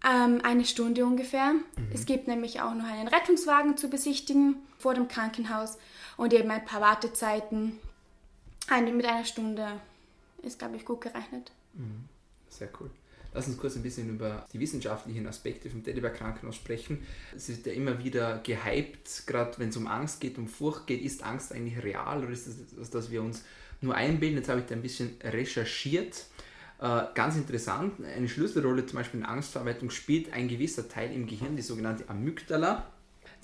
ähm, 0.08 0.40
eine 0.42 0.64
Stunde 0.64 1.04
ungefähr. 1.04 1.52
Mhm. 1.52 1.62
Es 1.92 2.06
gibt 2.06 2.28
nämlich 2.28 2.60
auch 2.60 2.74
noch 2.74 2.86
einen 2.86 3.08
Rettungswagen 3.08 3.76
zu 3.76 3.88
besichtigen 3.88 4.56
vor 4.78 4.94
dem 4.94 5.08
Krankenhaus 5.08 5.78
und 6.16 6.32
eben 6.32 6.50
ein 6.50 6.64
paar 6.64 6.80
Wartezeiten. 6.80 7.78
Eine, 8.68 8.92
mit 8.92 9.06
einer 9.06 9.24
Stunde 9.24 9.80
ist, 10.42 10.58
glaube 10.58 10.76
ich, 10.76 10.84
gut 10.84 11.00
gerechnet. 11.00 11.52
Mhm. 11.74 12.04
Sehr 12.48 12.68
cool. 12.80 12.90
Lass 13.34 13.46
uns 13.46 13.58
kurz 13.58 13.76
ein 13.76 13.82
bisschen 13.82 14.08
über 14.08 14.46
die 14.52 14.58
wissenschaftlichen 14.58 15.26
Aspekte 15.26 15.68
vom 15.68 15.84
Teddybär-Krankenhaus 15.84 16.56
sprechen. 16.56 17.06
Es 17.36 17.48
ist 17.48 17.66
ja 17.66 17.72
immer 17.72 18.02
wieder 18.02 18.38
gehypt, 18.38 19.26
gerade 19.26 19.58
wenn 19.58 19.68
es 19.68 19.76
um 19.76 19.86
Angst 19.86 20.20
geht, 20.20 20.38
um 20.38 20.48
Furcht 20.48 20.86
geht. 20.86 21.02
Ist 21.02 21.22
Angst 21.22 21.52
eigentlich 21.52 21.82
real 21.82 22.22
oder 22.22 22.30
ist 22.30 22.46
es 22.46 22.74
das, 22.74 22.90
dass 22.90 23.10
wir 23.10 23.22
uns 23.22 23.44
nur 23.80 23.94
einbilden? 23.94 24.38
Jetzt 24.38 24.48
habe 24.48 24.60
ich 24.60 24.66
da 24.66 24.74
ein 24.74 24.82
bisschen 24.82 25.16
recherchiert. 25.22 26.24
Äh, 26.80 27.02
ganz 27.14 27.36
interessant, 27.36 27.94
eine 28.04 28.28
Schlüsselrolle 28.28 28.86
zum 28.86 28.98
Beispiel 28.98 29.20
in 29.20 29.26
Angstverarbeitung 29.26 29.90
spielt 29.90 30.32
ein 30.32 30.48
gewisser 30.48 30.88
Teil 30.88 31.12
im 31.12 31.26
Gehirn, 31.26 31.56
die 31.56 31.62
sogenannte 31.62 32.08
Amygdala. 32.08 32.86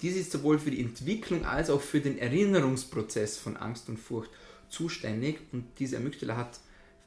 Dies 0.03 0.17
ist 0.17 0.33
sowohl 0.33 0.59
für 0.59 0.71
die 0.71 0.81
Entwicklung 0.81 1.45
als 1.45 1.71
auch 1.71 1.81
für 1.81 2.00
den 2.00 2.19
Erinnerungsprozess 2.19 3.38
von 3.38 3.57
Angst 3.57 3.88
und 3.88 3.99
Furcht 3.99 4.31
zuständig 4.69 5.41
und 5.53 5.67
diese 5.79 5.97
Amygdala 5.97 6.37
hat 6.37 6.61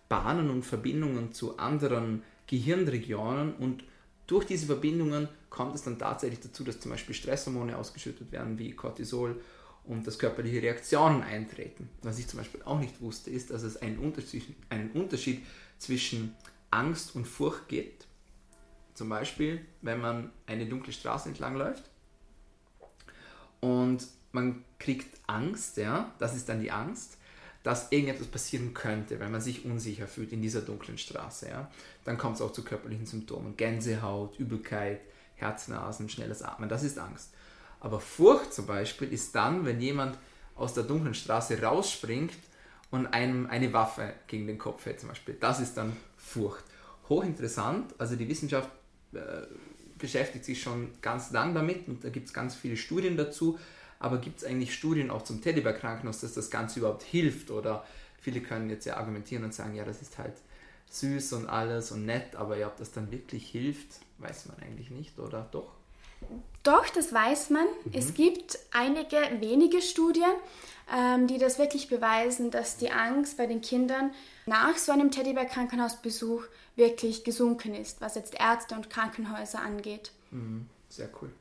Bahnen 0.09 0.49
und 0.49 0.63
Verbindungen 0.63 1.33
zu 1.33 1.57
anderen 1.57 2.23
Gehirnregionen 2.47 3.53
und 3.55 3.83
durch 4.25 4.45
diese 4.45 4.65
Verbindungen 4.65 5.29
kommt 5.49 5.75
es 5.75 5.83
dann 5.83 5.97
tatsächlich 5.97 6.41
dazu, 6.41 6.63
dass 6.63 6.79
zum 6.79 6.91
Beispiel 6.91 7.15
Stresshormone 7.15 7.77
ausgeschüttet 7.77 8.31
werden 8.31 8.59
wie 8.59 8.73
Cortisol 8.73 9.39
und 9.87 10.05
dass 10.05 10.19
körperliche 10.19 10.61
Reaktionen 10.61 11.23
eintreten. 11.23 11.89
Was 12.03 12.19
ich 12.19 12.27
zum 12.27 12.39
Beispiel 12.39 12.61
auch 12.63 12.79
nicht 12.79 13.01
wusste, 13.01 13.29
ist, 13.29 13.51
dass 13.51 13.63
es 13.63 13.77
einen 13.77 13.97
Unterschied, 13.97 14.43
einen 14.69 14.91
Unterschied 14.91 15.45
zwischen 15.77 16.35
Angst 16.71 17.15
und 17.15 17.25
Furcht 17.25 17.67
gibt. 17.67 18.05
Zum 18.93 19.09
Beispiel, 19.09 19.61
wenn 19.81 20.01
man 20.01 20.31
eine 20.45 20.65
dunkle 20.65 20.91
Straße 20.91 21.29
entlang 21.29 21.55
läuft 21.55 21.83
und 23.61 24.05
man 24.31 24.63
kriegt 24.79 25.19
Angst, 25.27 25.77
ja, 25.77 26.13
das 26.19 26.35
ist 26.35 26.49
dann 26.49 26.61
die 26.61 26.71
Angst 26.71 27.17
dass 27.67 27.91
irgendetwas 27.91 28.27
passieren 28.27 28.73
könnte, 28.73 29.19
weil 29.19 29.29
man 29.29 29.41
sich 29.41 29.65
unsicher 29.65 30.07
fühlt 30.07 30.31
in 30.31 30.41
dieser 30.41 30.61
dunklen 30.61 30.97
Straße. 30.97 31.49
Ja? 31.49 31.69
Dann 32.05 32.17
kommt 32.17 32.37
es 32.37 32.41
auch 32.41 32.53
zu 32.53 32.63
körperlichen 32.63 33.05
Symptomen. 33.05 33.57
Gänsehaut, 33.57 34.39
Übelkeit, 34.39 35.01
Herznasen, 35.35 36.07
schnelles 36.07 36.43
Atmen. 36.43 36.69
Das 36.69 36.83
ist 36.83 36.97
Angst. 36.97 37.33
Aber 37.79 37.99
Furcht 37.99 38.53
zum 38.53 38.65
Beispiel 38.65 39.11
ist 39.11 39.35
dann, 39.35 39.65
wenn 39.65 39.79
jemand 39.79 40.17
aus 40.55 40.73
der 40.73 40.83
dunklen 40.83 41.13
Straße 41.13 41.61
rausspringt 41.61 42.33
und 42.89 43.07
einem 43.07 43.47
eine 43.47 43.71
Waffe 43.73 44.13
gegen 44.27 44.47
den 44.47 44.57
Kopf 44.57 44.85
hält 44.85 44.99
zum 44.99 45.09
Beispiel. 45.09 45.35
Das 45.39 45.59
ist 45.59 45.75
dann 45.75 45.95
Furcht. 46.17 46.63
Hochinteressant. 47.09 47.93
Also 47.97 48.15
die 48.15 48.27
Wissenschaft 48.27 48.69
äh, 49.13 49.19
beschäftigt 49.97 50.45
sich 50.45 50.61
schon 50.61 50.89
ganz 51.01 51.31
lang 51.31 51.53
damit 51.53 51.87
und 51.87 52.03
da 52.03 52.09
gibt 52.09 52.27
es 52.27 52.33
ganz 52.33 52.55
viele 52.55 52.77
Studien 52.77 53.17
dazu. 53.17 53.59
Aber 53.99 54.19
gibt 54.19 54.39
es 54.39 54.43
eigentlich 54.43 54.73
Studien 54.73 55.09
auch 55.09 55.23
zum 55.23 55.41
Teddybär-Krankenhaus, 55.41 56.21
dass 56.21 56.33
das 56.33 56.49
Ganze 56.49 56.79
überhaupt 56.79 57.03
hilft? 57.03 57.49
Oder 57.49 57.85
viele 58.19 58.41
können 58.41 58.69
jetzt 58.69 58.85
ja 58.85 58.97
argumentieren 58.97 59.43
und 59.43 59.53
sagen, 59.53 59.75
ja, 59.75 59.85
das 59.85 60.01
ist 60.01 60.17
halt 60.17 60.35
süß 60.89 61.33
und 61.33 61.47
alles 61.47 61.91
und 61.91 62.05
nett, 62.05 62.35
aber 62.35 62.57
ja, 62.57 62.67
ob 62.67 62.77
das 62.77 62.91
dann 62.91 63.11
wirklich 63.11 63.49
hilft, 63.49 63.99
weiß 64.19 64.47
man 64.47 64.57
eigentlich 64.59 64.89
nicht, 64.89 65.19
oder 65.19 65.47
doch? 65.51 65.73
Doch, 66.63 66.89
das 66.89 67.13
weiß 67.13 67.49
man. 67.49 67.65
Mhm. 67.85 67.91
Es 67.93 68.13
gibt 68.13 68.59
einige 68.71 69.17
wenige 69.39 69.81
Studien, 69.81 70.31
ähm, 70.93 71.27
die 71.27 71.37
das 71.37 71.59
wirklich 71.59 71.87
beweisen, 71.87 72.51
dass 72.51 72.77
die 72.77 72.91
Angst 72.91 73.37
bei 73.37 73.45
den 73.45 73.61
Kindern 73.61 74.11
nach 74.45 74.77
so 74.77 74.91
einem 74.91 75.11
Teddybär-Krankenhausbesuch 75.11 76.43
wirklich 76.75 77.23
gesunken 77.23 77.73
ist, 77.73 78.01
was 78.01 78.15
jetzt 78.15 78.35
Ärzte 78.39 78.75
und 78.75 78.89
Krankenhäuser 78.89 79.61
angeht. 79.61 80.11
Mhm. 80.31 80.67
Sehr 80.89 81.09
cool. 81.21 81.31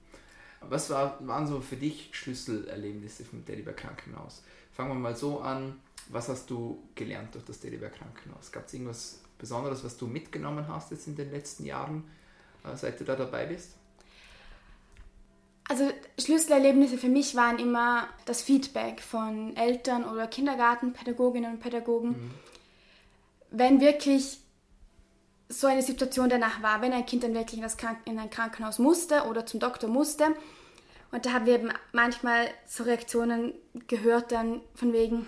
Was 0.60 0.90
war, 0.90 1.18
waren 1.26 1.46
so 1.46 1.60
für 1.60 1.76
dich 1.76 2.10
Schlüsselerlebnisse 2.12 3.24
vom 3.24 3.44
Teddybär 3.44 3.74
Krankenhaus? 3.74 4.42
Fangen 4.72 4.90
wir 4.90 4.94
mal 4.94 5.16
so 5.16 5.40
an. 5.40 5.80
Was 6.08 6.28
hast 6.28 6.50
du 6.50 6.82
gelernt 6.94 7.34
durch 7.34 7.44
das 7.44 7.58
Teddybär 7.60 7.90
Krankenhaus? 7.90 8.52
Gab 8.52 8.66
es 8.66 8.74
irgendwas 8.74 9.20
Besonderes, 9.38 9.84
was 9.84 9.96
du 9.96 10.06
mitgenommen 10.06 10.66
hast 10.68 10.90
jetzt 10.90 11.06
in 11.08 11.16
den 11.16 11.30
letzten 11.30 11.64
Jahren, 11.64 12.04
äh, 12.64 12.76
seit 12.76 13.00
du 13.00 13.04
da 13.04 13.16
dabei 13.16 13.46
bist? 13.46 13.74
Also 15.68 15.90
Schlüsselerlebnisse 16.18 16.96
für 16.96 17.08
mich 17.08 17.34
waren 17.34 17.58
immer 17.58 18.08
das 18.24 18.42
Feedback 18.42 19.00
von 19.00 19.56
Eltern 19.56 20.04
oder 20.04 20.26
Kindergartenpädagoginnen 20.26 21.54
und 21.54 21.60
Pädagogen. 21.60 22.10
Mhm. 22.10 22.30
Wenn 23.50 23.80
wirklich 23.80 24.38
so 25.48 25.66
eine 25.66 25.82
Situation 25.82 26.28
danach 26.28 26.62
war, 26.62 26.82
wenn 26.82 26.92
ein 26.92 27.06
Kind 27.06 27.22
dann 27.24 27.34
wirklich 27.34 27.60
in, 28.04 28.18
ein 28.18 28.30
Krankenhaus 28.30 28.78
musste 28.78 29.24
oder 29.24 29.46
zum 29.46 29.60
Doktor 29.60 29.88
musste. 29.88 30.26
Und 31.12 31.24
da 31.24 31.32
haben 31.32 31.46
wir 31.46 31.54
eben 31.54 31.72
manchmal 31.92 32.48
so 32.66 32.82
Reaktionen 32.82 33.54
gehört 33.86 34.32
dann 34.32 34.60
von 34.74 34.92
wegen, 34.92 35.26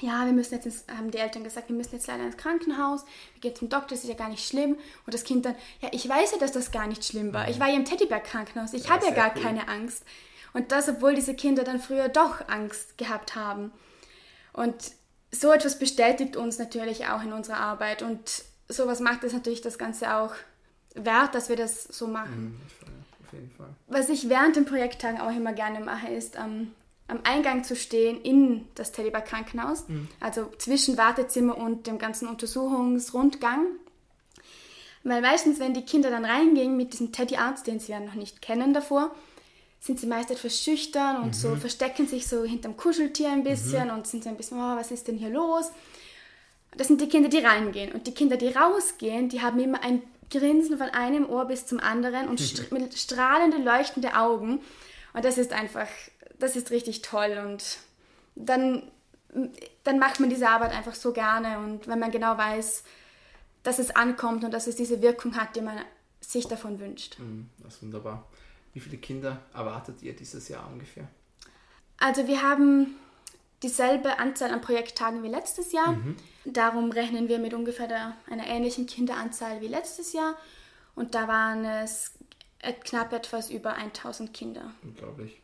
ja, 0.00 0.24
wir 0.24 0.32
müssen 0.32 0.54
jetzt, 0.54 0.66
ins, 0.66 0.84
haben 0.88 1.10
die 1.10 1.18
Eltern 1.18 1.44
gesagt, 1.44 1.68
wir 1.68 1.76
müssen 1.76 1.94
jetzt 1.94 2.06
leider 2.06 2.24
ins 2.24 2.36
Krankenhaus, 2.36 3.04
wir 3.34 3.40
gehen 3.40 3.56
zum 3.56 3.68
Doktor, 3.68 3.90
das 3.90 4.04
ist 4.04 4.08
ja 4.08 4.14
gar 4.14 4.28
nicht 4.28 4.46
schlimm. 4.46 4.76
Und 5.06 5.14
das 5.14 5.24
Kind 5.24 5.44
dann, 5.44 5.54
ja, 5.80 5.88
ich 5.92 6.08
weiß 6.08 6.32
ja, 6.32 6.38
dass 6.38 6.52
das 6.52 6.70
gar 6.70 6.86
nicht 6.86 7.04
schlimm 7.04 7.32
war. 7.32 7.48
Ich 7.48 7.60
war 7.60 7.68
ja 7.68 7.76
im 7.76 7.84
Teddybär-Krankenhaus, 7.84 8.72
ich 8.72 8.84
ja, 8.84 8.90
habe 8.90 9.06
ja 9.06 9.12
gar 9.12 9.34
cool. 9.36 9.42
keine 9.42 9.68
Angst. 9.68 10.04
Und 10.52 10.72
das, 10.72 10.88
obwohl 10.88 11.14
diese 11.14 11.34
Kinder 11.34 11.62
dann 11.62 11.80
früher 11.80 12.08
doch 12.08 12.48
Angst 12.48 12.98
gehabt 12.98 13.36
haben. 13.36 13.72
Und 14.52 14.92
so 15.30 15.52
etwas 15.52 15.78
bestätigt 15.78 16.36
uns 16.36 16.58
natürlich 16.58 17.06
auch 17.06 17.22
in 17.22 17.32
unserer 17.32 17.58
Arbeit. 17.58 18.02
Und 18.02 18.44
sowas 18.68 19.00
macht 19.00 19.22
es 19.24 19.32
natürlich 19.32 19.60
das 19.60 19.78
Ganze 19.78 20.14
auch 20.16 20.34
wert, 20.94 21.34
dass 21.34 21.48
wir 21.48 21.56
das 21.56 21.84
so 21.84 22.08
machen. 22.08 22.58
Mhm, 22.58 22.60
auf 23.26 23.32
jeden 23.32 23.50
Fall. 23.52 23.68
Was 23.86 24.08
ich 24.08 24.28
während 24.28 24.56
den 24.56 24.64
Projekttagen 24.64 25.20
auch 25.20 25.30
immer 25.30 25.52
gerne 25.52 25.80
mache, 25.80 26.08
ist 26.08 26.36
ähm, 26.36 26.72
am 27.10 27.20
Eingang 27.24 27.64
zu 27.64 27.76
stehen 27.76 28.20
in 28.22 28.66
das 28.74 28.92
Teddybär 28.92 29.22
Krankenhaus, 29.22 29.88
mhm. 29.88 30.08
also 30.20 30.50
zwischen 30.58 30.96
Wartezimmer 30.96 31.56
und 31.56 31.86
dem 31.86 31.98
ganzen 31.98 32.28
Untersuchungsrundgang. 32.28 33.66
Weil 35.02 35.22
meistens, 35.22 35.58
wenn 35.58 35.74
die 35.74 35.84
Kinder 35.84 36.10
dann 36.10 36.24
reingehen 36.24 36.76
mit 36.76 36.92
diesem 36.92 37.12
Teddy-Arzt, 37.12 37.66
den 37.66 37.80
sie 37.80 37.92
ja 37.92 38.00
noch 38.00 38.14
nicht 38.14 38.42
kennen 38.42 38.74
davor, 38.74 39.14
sind 39.80 39.98
sie 39.98 40.06
meist 40.06 40.30
etwas 40.30 40.62
schüchtern 40.62 41.16
und 41.16 41.28
mhm. 41.28 41.32
so 41.32 41.56
verstecken 41.56 42.06
sich 42.06 42.28
so 42.28 42.44
hinterm 42.44 42.76
Kuscheltier 42.76 43.30
ein 43.30 43.44
bisschen 43.44 43.88
mhm. 43.88 43.94
und 43.94 44.06
sind 44.06 44.24
so 44.24 44.30
ein 44.30 44.36
bisschen, 44.36 44.58
oh, 44.58 44.76
was 44.76 44.90
ist 44.90 45.08
denn 45.08 45.16
hier 45.16 45.30
los? 45.30 45.70
Das 46.76 46.86
sind 46.86 47.00
die 47.00 47.08
Kinder, 47.08 47.28
die 47.28 47.38
reingehen. 47.38 47.92
Und 47.92 48.06
die 48.06 48.14
Kinder, 48.14 48.36
die 48.36 48.48
rausgehen, 48.48 49.28
die 49.28 49.40
haben 49.40 49.58
immer 49.58 49.82
ein 49.82 50.02
Grinsen 50.30 50.78
von 50.78 50.88
einem 50.90 51.28
Ohr 51.28 51.46
bis 51.46 51.66
zum 51.66 51.80
anderen 51.80 52.28
und 52.28 52.38
st 52.40 52.70
mit 52.70 52.96
strahlende, 52.96 53.56
leuchtende 53.56 54.16
Augen. 54.16 54.60
Und 55.14 55.24
das 55.24 55.38
ist 55.38 55.52
einfach, 55.52 55.88
das 56.40 56.56
ist 56.56 56.70
richtig 56.70 57.02
toll. 57.02 57.40
Und 57.46 57.78
dann, 58.34 58.82
dann 59.84 59.98
macht 59.98 60.20
man 60.20 60.30
diese 60.30 60.48
Arbeit 60.48 60.72
einfach 60.72 60.94
so 60.94 61.12
gerne. 61.12 61.58
Und 61.58 61.86
wenn 61.86 61.98
man 61.98 62.10
genau 62.10 62.36
weiß, 62.36 62.84
dass 63.62 63.78
es 63.78 63.90
ankommt 63.94 64.44
und 64.44 64.52
dass 64.52 64.66
es 64.66 64.76
diese 64.76 65.02
Wirkung 65.02 65.36
hat, 65.36 65.54
die 65.56 65.60
man 65.60 65.78
sich 66.20 66.46
davon 66.46 66.80
wünscht. 66.80 67.18
Mhm, 67.18 67.48
das 67.58 67.76
ist 67.76 67.82
wunderbar. 67.82 68.26
Wie 68.72 68.80
viele 68.80 68.98
Kinder 68.98 69.42
erwartet 69.54 70.02
ihr 70.02 70.14
dieses 70.14 70.48
Jahr 70.48 70.68
ungefähr? 70.70 71.08
Also 71.98 72.26
wir 72.26 72.42
haben 72.42 72.96
dieselbe 73.62 74.18
Anzahl 74.18 74.52
an 74.52 74.60
Projekttagen 74.60 75.22
wie 75.22 75.28
letztes 75.28 75.72
Jahr. 75.72 75.92
Mhm. 75.92 76.16
Darum 76.44 76.90
rechnen 76.90 77.28
wir 77.28 77.38
mit 77.38 77.52
ungefähr 77.52 77.88
der, 77.88 78.16
einer 78.30 78.46
ähnlichen 78.46 78.86
Kinderanzahl 78.86 79.60
wie 79.60 79.68
letztes 79.68 80.12
Jahr. 80.12 80.36
Und 80.94 81.14
da 81.14 81.28
waren 81.28 81.64
es 81.64 82.12
knapp 82.84 83.12
etwas 83.12 83.50
über 83.50 83.74
1000 83.74 84.32
Kinder. 84.32 84.72
Unglaublich. 84.82 85.39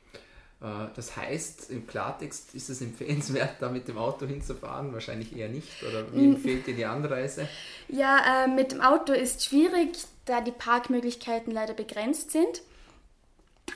Äh, 0.66 0.88
das 0.94 1.16
heißt, 1.16 1.70
im 1.70 1.86
Klartext 1.86 2.54
ist 2.54 2.68
es 2.68 2.80
empfehlenswert, 2.82 3.56
da 3.60 3.68
mit 3.68 3.88
dem 3.88 3.98
Auto 3.98 4.26
hinzufahren? 4.26 4.92
Wahrscheinlich 4.92 5.36
eher 5.36 5.48
nicht. 5.48 5.82
Oder 5.82 6.12
wie 6.12 6.24
empfiehlt 6.24 6.66
dir 6.66 6.74
die 6.74 6.84
Anreise? 6.84 7.48
Ja, 7.88 8.44
äh, 8.44 8.48
mit 8.48 8.72
dem 8.72 8.80
Auto 8.80 9.12
ist 9.12 9.44
schwierig, 9.44 9.96
da 10.24 10.40
die 10.40 10.52
Parkmöglichkeiten 10.52 11.52
leider 11.52 11.74
begrenzt 11.74 12.32
sind. 12.32 12.62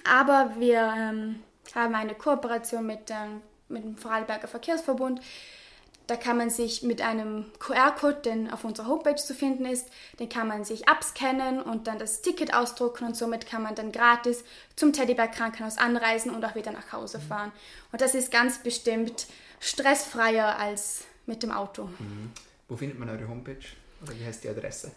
Aber 0.05 0.55
wir 0.59 0.93
ähm, 0.97 1.41
haben 1.75 1.95
eine 1.95 2.15
Kooperation 2.15 2.87
mit, 2.87 3.11
ähm, 3.11 3.41
mit 3.69 3.85
dem 3.85 3.97
Vorarlberger 3.97 4.49
Verkehrsverbund. 4.49 5.21
Da 6.11 6.17
kann 6.17 6.37
man 6.39 6.51
sich 6.51 6.83
mit 6.83 7.01
einem 7.03 7.45
QR-Code, 7.61 8.23
der 8.25 8.53
auf 8.53 8.65
unserer 8.65 8.89
Homepage 8.89 9.15
zu 9.15 9.33
finden 9.33 9.65
ist, 9.65 9.87
den 10.19 10.29
kann 10.29 10.49
man 10.49 10.65
sich 10.65 10.89
abscannen 10.89 11.63
und 11.63 11.87
dann 11.87 12.01
das 12.01 12.21
Ticket 12.21 12.53
ausdrucken 12.53 13.05
und 13.05 13.17
somit 13.17 13.47
kann 13.47 13.63
man 13.63 13.77
dann 13.77 13.93
gratis 13.93 14.43
zum 14.75 14.93
Teddybär 14.93 15.29
Krankenhaus 15.29 15.79
anreisen 15.79 16.35
und 16.35 16.45
auch 16.45 16.57
wieder 16.57 16.73
nach 16.73 16.91
Hause 16.91 17.19
mhm. 17.19 17.23
fahren. 17.23 17.53
Und 17.93 18.01
das 18.01 18.17
ist 18.17 18.33
ganz 18.33 18.59
bestimmt 18.59 19.29
stressfreier 19.61 20.59
als 20.59 21.05
mit 21.27 21.45
dem 21.45 21.53
Auto. 21.53 21.85
Mhm. 21.85 22.33
Wo 22.69 22.77
findet 22.77 22.99
man 22.99 23.09
eure 23.09 23.29
Homepage 23.29 23.65
oder 24.03 24.19
wie 24.19 24.25
heißt 24.25 24.43
die 24.43 24.49
Adresse? 24.49 24.91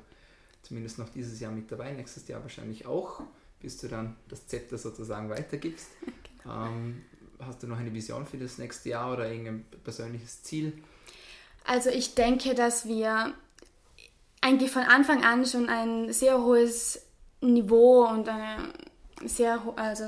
zumindest 0.62 0.98
noch 0.98 1.08
dieses 1.08 1.40
Jahr 1.40 1.50
mit 1.50 1.72
dabei, 1.72 1.92
nächstes 1.92 2.28
Jahr 2.28 2.42
wahrscheinlich 2.42 2.86
auch, 2.86 3.22
bis 3.60 3.78
du 3.78 3.88
dann 3.88 4.16
das 4.28 4.46
Zepter 4.46 4.78
sozusagen 4.78 5.28
weitergibst. 5.30 5.88
Genau. 6.44 6.66
Ähm, 6.66 7.02
hast 7.40 7.64
du 7.64 7.66
noch 7.66 7.78
eine 7.78 7.92
Vision 7.92 8.24
für 8.24 8.38
das 8.38 8.58
nächste 8.58 8.90
Jahr 8.90 9.12
oder 9.12 9.28
irgendein 9.28 9.66
persönliches 9.82 10.44
Ziel? 10.44 10.72
Also 11.64 11.90
ich 11.90 12.14
denke, 12.14 12.54
dass 12.54 12.86
wir 12.86 13.34
eigentlich 14.40 14.70
von 14.70 14.82
Anfang 14.82 15.24
an 15.24 15.44
schon 15.44 15.68
ein 15.68 16.12
sehr 16.12 16.40
hohes 16.40 17.02
Niveau 17.40 18.06
und 18.06 18.28
eine 18.28 18.72
sehr, 19.24 19.60
also 19.74 20.04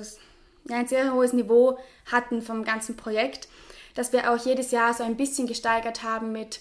ein 0.69 0.87
sehr 0.87 1.13
hohes 1.13 1.33
Niveau 1.33 1.79
hatten 2.07 2.43
vom 2.43 2.63
ganzen 2.63 2.97
Projekt, 2.97 3.49
dass 3.95 4.13
wir 4.13 4.31
auch 4.31 4.39
jedes 4.39 4.71
Jahr 4.71 4.95
so 4.95 5.03
ein 5.03 5.17
bisschen 5.17 5.49
gesteigert 5.49 6.05
haben 6.05 6.31
mit, 6.31 6.61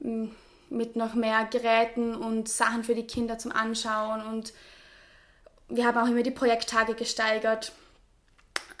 mit 0.00 0.96
noch 0.96 1.14
mehr 1.14 1.46
Geräten 1.50 2.14
und 2.14 2.48
Sachen 2.48 2.84
für 2.84 2.94
die 2.94 3.06
Kinder 3.06 3.38
zum 3.38 3.52
Anschauen. 3.52 4.22
Und 4.22 4.52
wir 5.68 5.86
haben 5.86 5.98
auch 5.98 6.08
immer 6.08 6.22
die 6.22 6.30
Projekttage 6.30 6.94
gesteigert. 6.94 7.72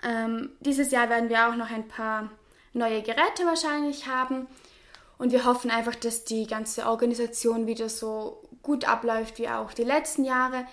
Ähm, 0.02 0.50
dieses 0.60 0.90
Jahr 0.90 1.08
werden 1.08 1.28
wir 1.28 1.48
auch 1.48 1.56
noch 1.56 1.70
ein 1.70 1.88
paar 1.88 2.30
neue 2.72 3.02
Geräte 3.02 3.44
wahrscheinlich 3.44 4.06
haben. 4.06 4.46
Und 5.18 5.32
wir 5.32 5.44
hoffen 5.44 5.70
einfach, 5.70 5.96
dass 5.96 6.24
die 6.24 6.46
ganze 6.46 6.86
Organisation 6.86 7.66
wieder 7.66 7.88
so 7.88 8.42
gut 8.62 8.86
abläuft 8.86 9.38
wie 9.38 9.48
auch 9.48 9.72
die 9.72 9.84
letzten 9.84 10.24
Jahre. 10.24 10.64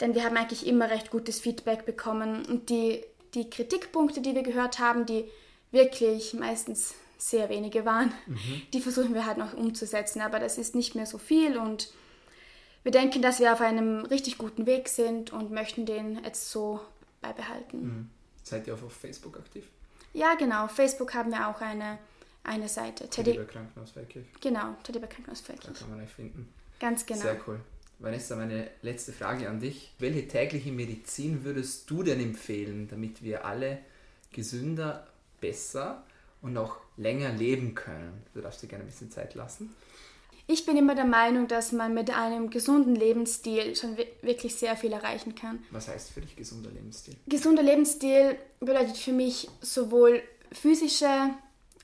Denn 0.00 0.14
wir 0.14 0.24
haben 0.24 0.36
eigentlich 0.36 0.66
immer 0.66 0.90
recht 0.90 1.10
gutes 1.10 1.40
Feedback 1.40 1.86
bekommen. 1.86 2.44
Und 2.46 2.68
die, 2.68 3.04
die 3.34 3.48
Kritikpunkte, 3.48 4.20
die 4.20 4.34
wir 4.34 4.42
gehört 4.42 4.78
haben, 4.78 5.06
die 5.06 5.30
wirklich 5.70 6.34
meistens 6.34 6.94
sehr 7.18 7.48
wenige 7.48 7.84
waren, 7.84 8.12
mhm. 8.26 8.62
die 8.72 8.80
versuchen 8.80 9.14
wir 9.14 9.26
halt 9.26 9.38
noch 9.38 9.54
umzusetzen, 9.54 10.20
aber 10.20 10.38
das 10.38 10.58
ist 10.58 10.74
nicht 10.74 10.94
mehr 10.94 11.06
so 11.06 11.18
viel 11.18 11.56
und 11.56 11.88
wir 12.82 12.92
denken, 12.92 13.22
dass 13.22 13.40
wir 13.40 13.52
auf 13.52 13.62
einem 13.62 14.04
richtig 14.04 14.36
guten 14.36 14.66
Weg 14.66 14.88
sind 14.88 15.32
und 15.32 15.50
möchten 15.50 15.86
den 15.86 16.22
jetzt 16.22 16.50
so 16.50 16.80
beibehalten. 17.22 17.82
Mhm. 17.82 18.10
Seid 18.42 18.66
ihr 18.66 18.74
auch 18.74 18.82
auf 18.82 18.92
Facebook 18.92 19.38
aktiv? 19.38 19.64
Ja, 20.12 20.34
genau. 20.34 20.66
Auf 20.66 20.72
Facebook 20.72 21.14
haben 21.14 21.30
wir 21.30 21.48
auch 21.48 21.60
eine, 21.62 21.98
eine 22.44 22.68
Seite. 22.68 23.08
Teddy 23.08 23.40
Krankenhaus 23.46 23.90
Feldkirch. 23.92 24.26
Genau, 24.40 24.76
Teddy 24.82 25.00
Krankenhaus 25.00 25.40
Feldkirch. 25.40 25.78
Da 25.78 25.80
kann 25.80 25.96
man 25.96 26.04
euch 26.04 26.12
finden. 26.12 26.52
Ganz 26.78 27.06
genau. 27.06 27.22
Sehr 27.22 27.40
cool. 27.46 27.58
Vanessa, 27.98 28.36
meine 28.36 28.70
letzte 28.82 29.12
Frage 29.12 29.48
an 29.48 29.60
dich. 29.60 29.94
Welche 29.98 30.28
tägliche 30.28 30.70
Medizin 30.70 31.44
würdest 31.44 31.88
du 31.88 32.02
denn 32.02 32.20
empfehlen, 32.20 32.86
damit 32.88 33.22
wir 33.22 33.46
alle 33.46 33.78
gesünder, 34.32 35.06
besser 35.40 36.04
und 36.44 36.56
auch 36.56 36.76
länger 36.96 37.30
leben 37.32 37.74
können? 37.74 38.22
Du 38.34 38.40
darfst 38.40 38.62
dir 38.62 38.68
gerne 38.68 38.84
ein 38.84 38.86
bisschen 38.86 39.10
Zeit 39.10 39.34
lassen. 39.34 39.74
Ich 40.46 40.66
bin 40.66 40.76
immer 40.76 40.94
der 40.94 41.06
Meinung, 41.06 41.48
dass 41.48 41.72
man 41.72 41.94
mit 41.94 42.10
einem 42.10 42.50
gesunden 42.50 42.94
Lebensstil 42.94 43.74
schon 43.74 43.96
wirklich 44.20 44.54
sehr 44.54 44.76
viel 44.76 44.92
erreichen 44.92 45.34
kann. 45.34 45.58
Was 45.70 45.88
heißt 45.88 46.10
für 46.10 46.20
dich 46.20 46.36
gesunder 46.36 46.70
Lebensstil? 46.70 47.16
Gesunder 47.26 47.62
Lebensstil 47.62 48.36
bedeutet 48.60 48.98
für 48.98 49.12
mich 49.12 49.48
sowohl 49.62 50.22
physische 50.52 51.30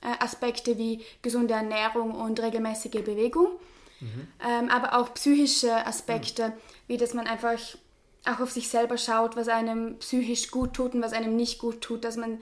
äh, 0.01 0.23
Aspekte 0.23 0.77
wie 0.77 1.01
gesunde 1.23 1.55
Ernährung 1.55 2.11
und 2.11 2.39
regelmäßige 2.39 3.03
Bewegung, 3.03 3.47
Mhm. 4.01 4.27
Ähm, 4.43 4.69
aber 4.69 4.97
auch 4.97 5.13
psychische 5.13 5.85
Aspekte, 5.85 6.49
mhm. 6.49 6.53
wie 6.87 6.97
dass 6.97 7.13
man 7.13 7.27
einfach 7.27 7.59
auch 8.25 8.39
auf 8.39 8.51
sich 8.51 8.67
selber 8.67 8.97
schaut, 8.97 9.35
was 9.35 9.47
einem 9.47 9.97
psychisch 9.99 10.51
gut 10.51 10.73
tut 10.73 10.93
und 10.93 11.01
was 11.01 11.13
einem 11.13 11.35
nicht 11.35 11.59
gut 11.59 11.81
tut, 11.81 12.03
dass 12.03 12.17
man 12.17 12.39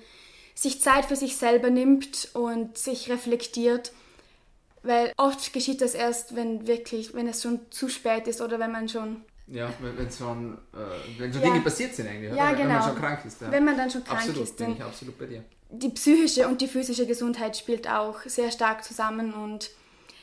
sich 0.60 0.82
Zeit 0.82 1.06
für 1.06 1.16
sich 1.16 1.38
selber 1.38 1.70
nimmt 1.70 2.30
und 2.34 2.78
sich 2.78 3.10
reflektiert, 3.10 3.94
weil 4.84 5.14
oft 5.16 5.54
geschieht 5.54 5.82
das 5.82 5.94
erst, 5.94 6.36
wenn 6.36 6.68
wirklich, 6.68 7.14
wenn 7.14 7.28
es 7.28 7.44
schon 7.44 7.62
zu 7.70 7.88
spät 7.88 8.28
ist 8.28 8.42
oder 8.42 8.60
wenn 8.60 8.72
man 8.72 8.90
schon 8.90 9.24
ja, 9.48 9.74
wenn, 9.82 10.12
schon, 10.12 10.60
äh, 10.74 11.20
wenn 11.20 11.34
schon 11.34 11.42
ja. 11.42 11.48
Dinge 11.48 11.62
passiert 11.62 11.96
sind 11.96 12.08
eigentlich, 12.08 12.36
ja, 12.36 12.50
oder? 12.50 12.56
genau. 12.56 12.60
wenn 12.60 12.68
man 12.68 12.84
schon 12.84 12.96
krank 12.98 13.26
ist. 13.26 13.42
Ja. 13.42 13.52
Wenn 13.52 13.66
man 13.66 13.78
dann 13.78 13.90
schon 13.90 14.04
krank 14.04 14.20
absolut, 14.20 14.44
ist. 14.44 14.58
Bin 14.58 14.74
ich 14.74 14.84
absolut 14.84 15.18
bei 15.18 15.26
dir. 15.26 15.44
Die 15.72 15.90
psychische 15.90 16.48
und 16.48 16.62
die 16.62 16.68
physische 16.68 17.08
Gesundheit 17.08 17.58
spielt 17.58 17.90
auch 17.90 18.22
sehr 18.26 18.52
stark 18.52 18.84
zusammen 18.84 19.34
und 19.34 19.72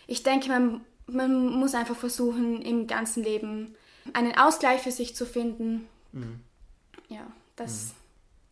ich 0.06 0.22
denke, 0.22 0.48
man 0.48 0.82
man 1.06 1.46
muss 1.46 1.74
einfach 1.74 1.96
versuchen, 1.96 2.62
im 2.62 2.86
ganzen 2.86 3.22
Leben 3.22 3.74
einen 4.12 4.36
Ausgleich 4.36 4.80
für 4.82 4.90
sich 4.90 5.14
zu 5.14 5.24
finden. 5.24 5.86
Mhm. 6.12 6.40
Ja, 7.08 7.26
das, 7.54 7.86
mhm. 7.86 7.90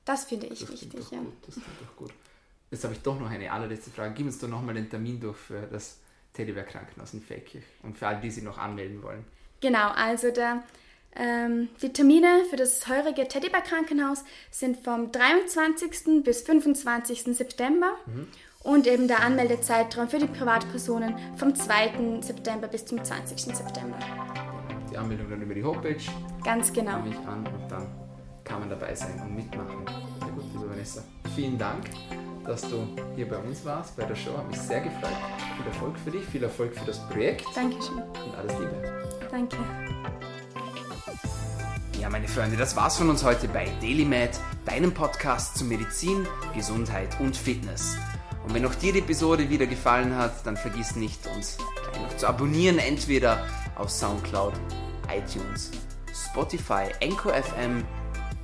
Das 0.05 0.25
finde 0.25 0.47
ich 0.47 0.61
das 0.61 0.71
wichtig. 0.71 1.11
Ja. 1.11 1.19
Gut, 1.19 1.35
das 1.47 1.55
klingt 1.55 1.81
doch 1.81 1.97
gut. 1.97 2.13
Jetzt 2.71 2.85
habe 2.85 2.95
ich 2.95 3.01
doch 3.01 3.19
noch 3.19 3.31
eine 3.31 3.51
allerletzte 3.51 3.91
Frage. 3.91 4.15
Gib 4.15 4.27
uns 4.27 4.39
doch 4.39 4.49
nochmal 4.49 4.75
den 4.75 4.91
Termin 4.91 5.21
durch 5.21 5.37
für 5.37 5.63
das 5.63 5.99
Teddybär 6.33 6.65
Krankenhaus 6.65 7.15
in 7.15 7.23
Feldkirch 7.23 7.65
und 7.83 7.97
für 7.97 8.09
alle, 8.09 8.21
die 8.21 8.31
sich 8.31 8.43
noch 8.43 8.59
anmelden 8.59 9.03
wollen. 9.03 9.25
Genau, 9.61 9.91
also 9.91 10.31
der, 10.31 10.65
ähm, 11.15 11.69
die 11.81 11.93
Termine 11.93 12.45
für 12.51 12.57
das 12.57 12.89
heurige 12.89 13.29
Teddybär 13.29 13.61
Krankenhaus 13.61 14.25
sind 14.51 14.83
vom 14.83 15.13
23. 15.13 16.23
bis 16.25 16.43
25. 16.43 17.37
September. 17.37 17.97
Mhm 18.07 18.29
und 18.65 18.87
eben 18.87 19.07
der 19.07 19.21
Anmeldezeitraum 19.21 20.09
für 20.09 20.19
die 20.19 20.27
Privatpersonen 20.27 21.15
vom 21.37 21.55
2. 21.55 22.23
September 22.23 22.67
bis 22.67 22.85
zum 22.85 23.03
20. 23.03 23.55
September. 23.55 23.99
Die 24.91 24.97
Anmeldung 24.97 25.31
dann 25.31 25.43
über 25.43 25.55
die 25.55 25.63
Homepage. 25.63 26.01
Ganz 26.43 26.73
genau. 26.73 27.01
Mich 27.03 27.17
an 27.19 27.47
und 27.47 27.71
dann 27.71 28.04
kann 28.45 28.61
man 28.61 28.71
dabei 28.71 28.95
sein 28.95 29.21
und 29.21 29.35
mitmachen. 29.35 29.85
Sehr 30.21 30.33
gut, 30.33 30.45
liebe 30.53 30.71
Vanessa. 30.71 31.03
Vielen 31.35 31.59
Dank, 31.59 31.85
dass 32.45 32.63
du 32.63 32.87
hier 33.17 33.29
bei 33.29 33.39
uns 33.39 33.65
warst, 33.65 33.97
bei 33.97 34.05
der 34.05 34.15
Show. 34.15 34.37
Hat 34.37 34.49
mich 34.49 34.61
sehr 34.61 34.81
gefreut. 34.81 35.17
Viel 35.57 35.67
Erfolg 35.67 35.99
für 35.99 36.11
dich, 36.11 36.25
viel 36.27 36.43
Erfolg 36.43 36.75
für 36.75 36.85
das 36.85 36.99
Projekt. 37.09 37.45
Dankeschön. 37.55 37.99
Und 37.99 38.35
alles 38.37 38.53
Liebe. 38.59 38.93
Danke. 39.31 39.57
Ja, 42.01 42.11
meine 42.11 42.29
Freunde, 42.29 42.57
das 42.57 42.77
war's 42.77 42.99
von 42.99 43.09
uns 43.09 43.25
heute 43.25 43.49
bei 43.49 43.67
DailyMed, 43.81 44.39
deinem 44.67 44.93
Podcast 44.93 45.57
zu 45.57 45.65
Medizin, 45.65 46.27
Gesundheit 46.55 47.19
und 47.21 47.35
Fitness. 47.35 47.97
Und 48.47 48.53
wenn 48.53 48.67
auch 48.67 48.75
dir 48.75 48.93
die 48.93 48.99
Episode 48.99 49.49
wieder 49.49 49.67
gefallen 49.67 50.15
hat, 50.15 50.45
dann 50.45 50.59
vergiss 50.59 50.97
nicht, 50.97 51.27
uns 51.35 51.57
gleich 51.57 52.03
noch 52.03 52.17
zu 52.19 52.29
abonnieren, 52.29 52.79
entweder 52.79 53.47
auf 53.77 53.91
Soundcloud, 53.91 54.53
iTunes, 55.09 55.71
Spotify, 56.13 56.89
Anchor 57.03 57.33
FM 57.33 57.85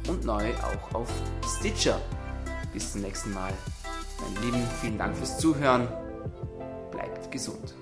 und 0.09 0.25
neu 0.25 0.53
auch 0.55 0.95
auf 0.95 1.09
Stitcher. 1.59 2.01
Bis 2.73 2.93
zum 2.93 3.03
nächsten 3.03 3.33
Mal. 3.33 3.53
Mein 4.21 4.43
Lieben, 4.43 4.63
vielen 4.81 4.99
Dank 4.99 5.17
fürs 5.17 5.39
Zuhören. 5.39 5.89
Bleibt 6.91 7.31
gesund. 7.31 7.75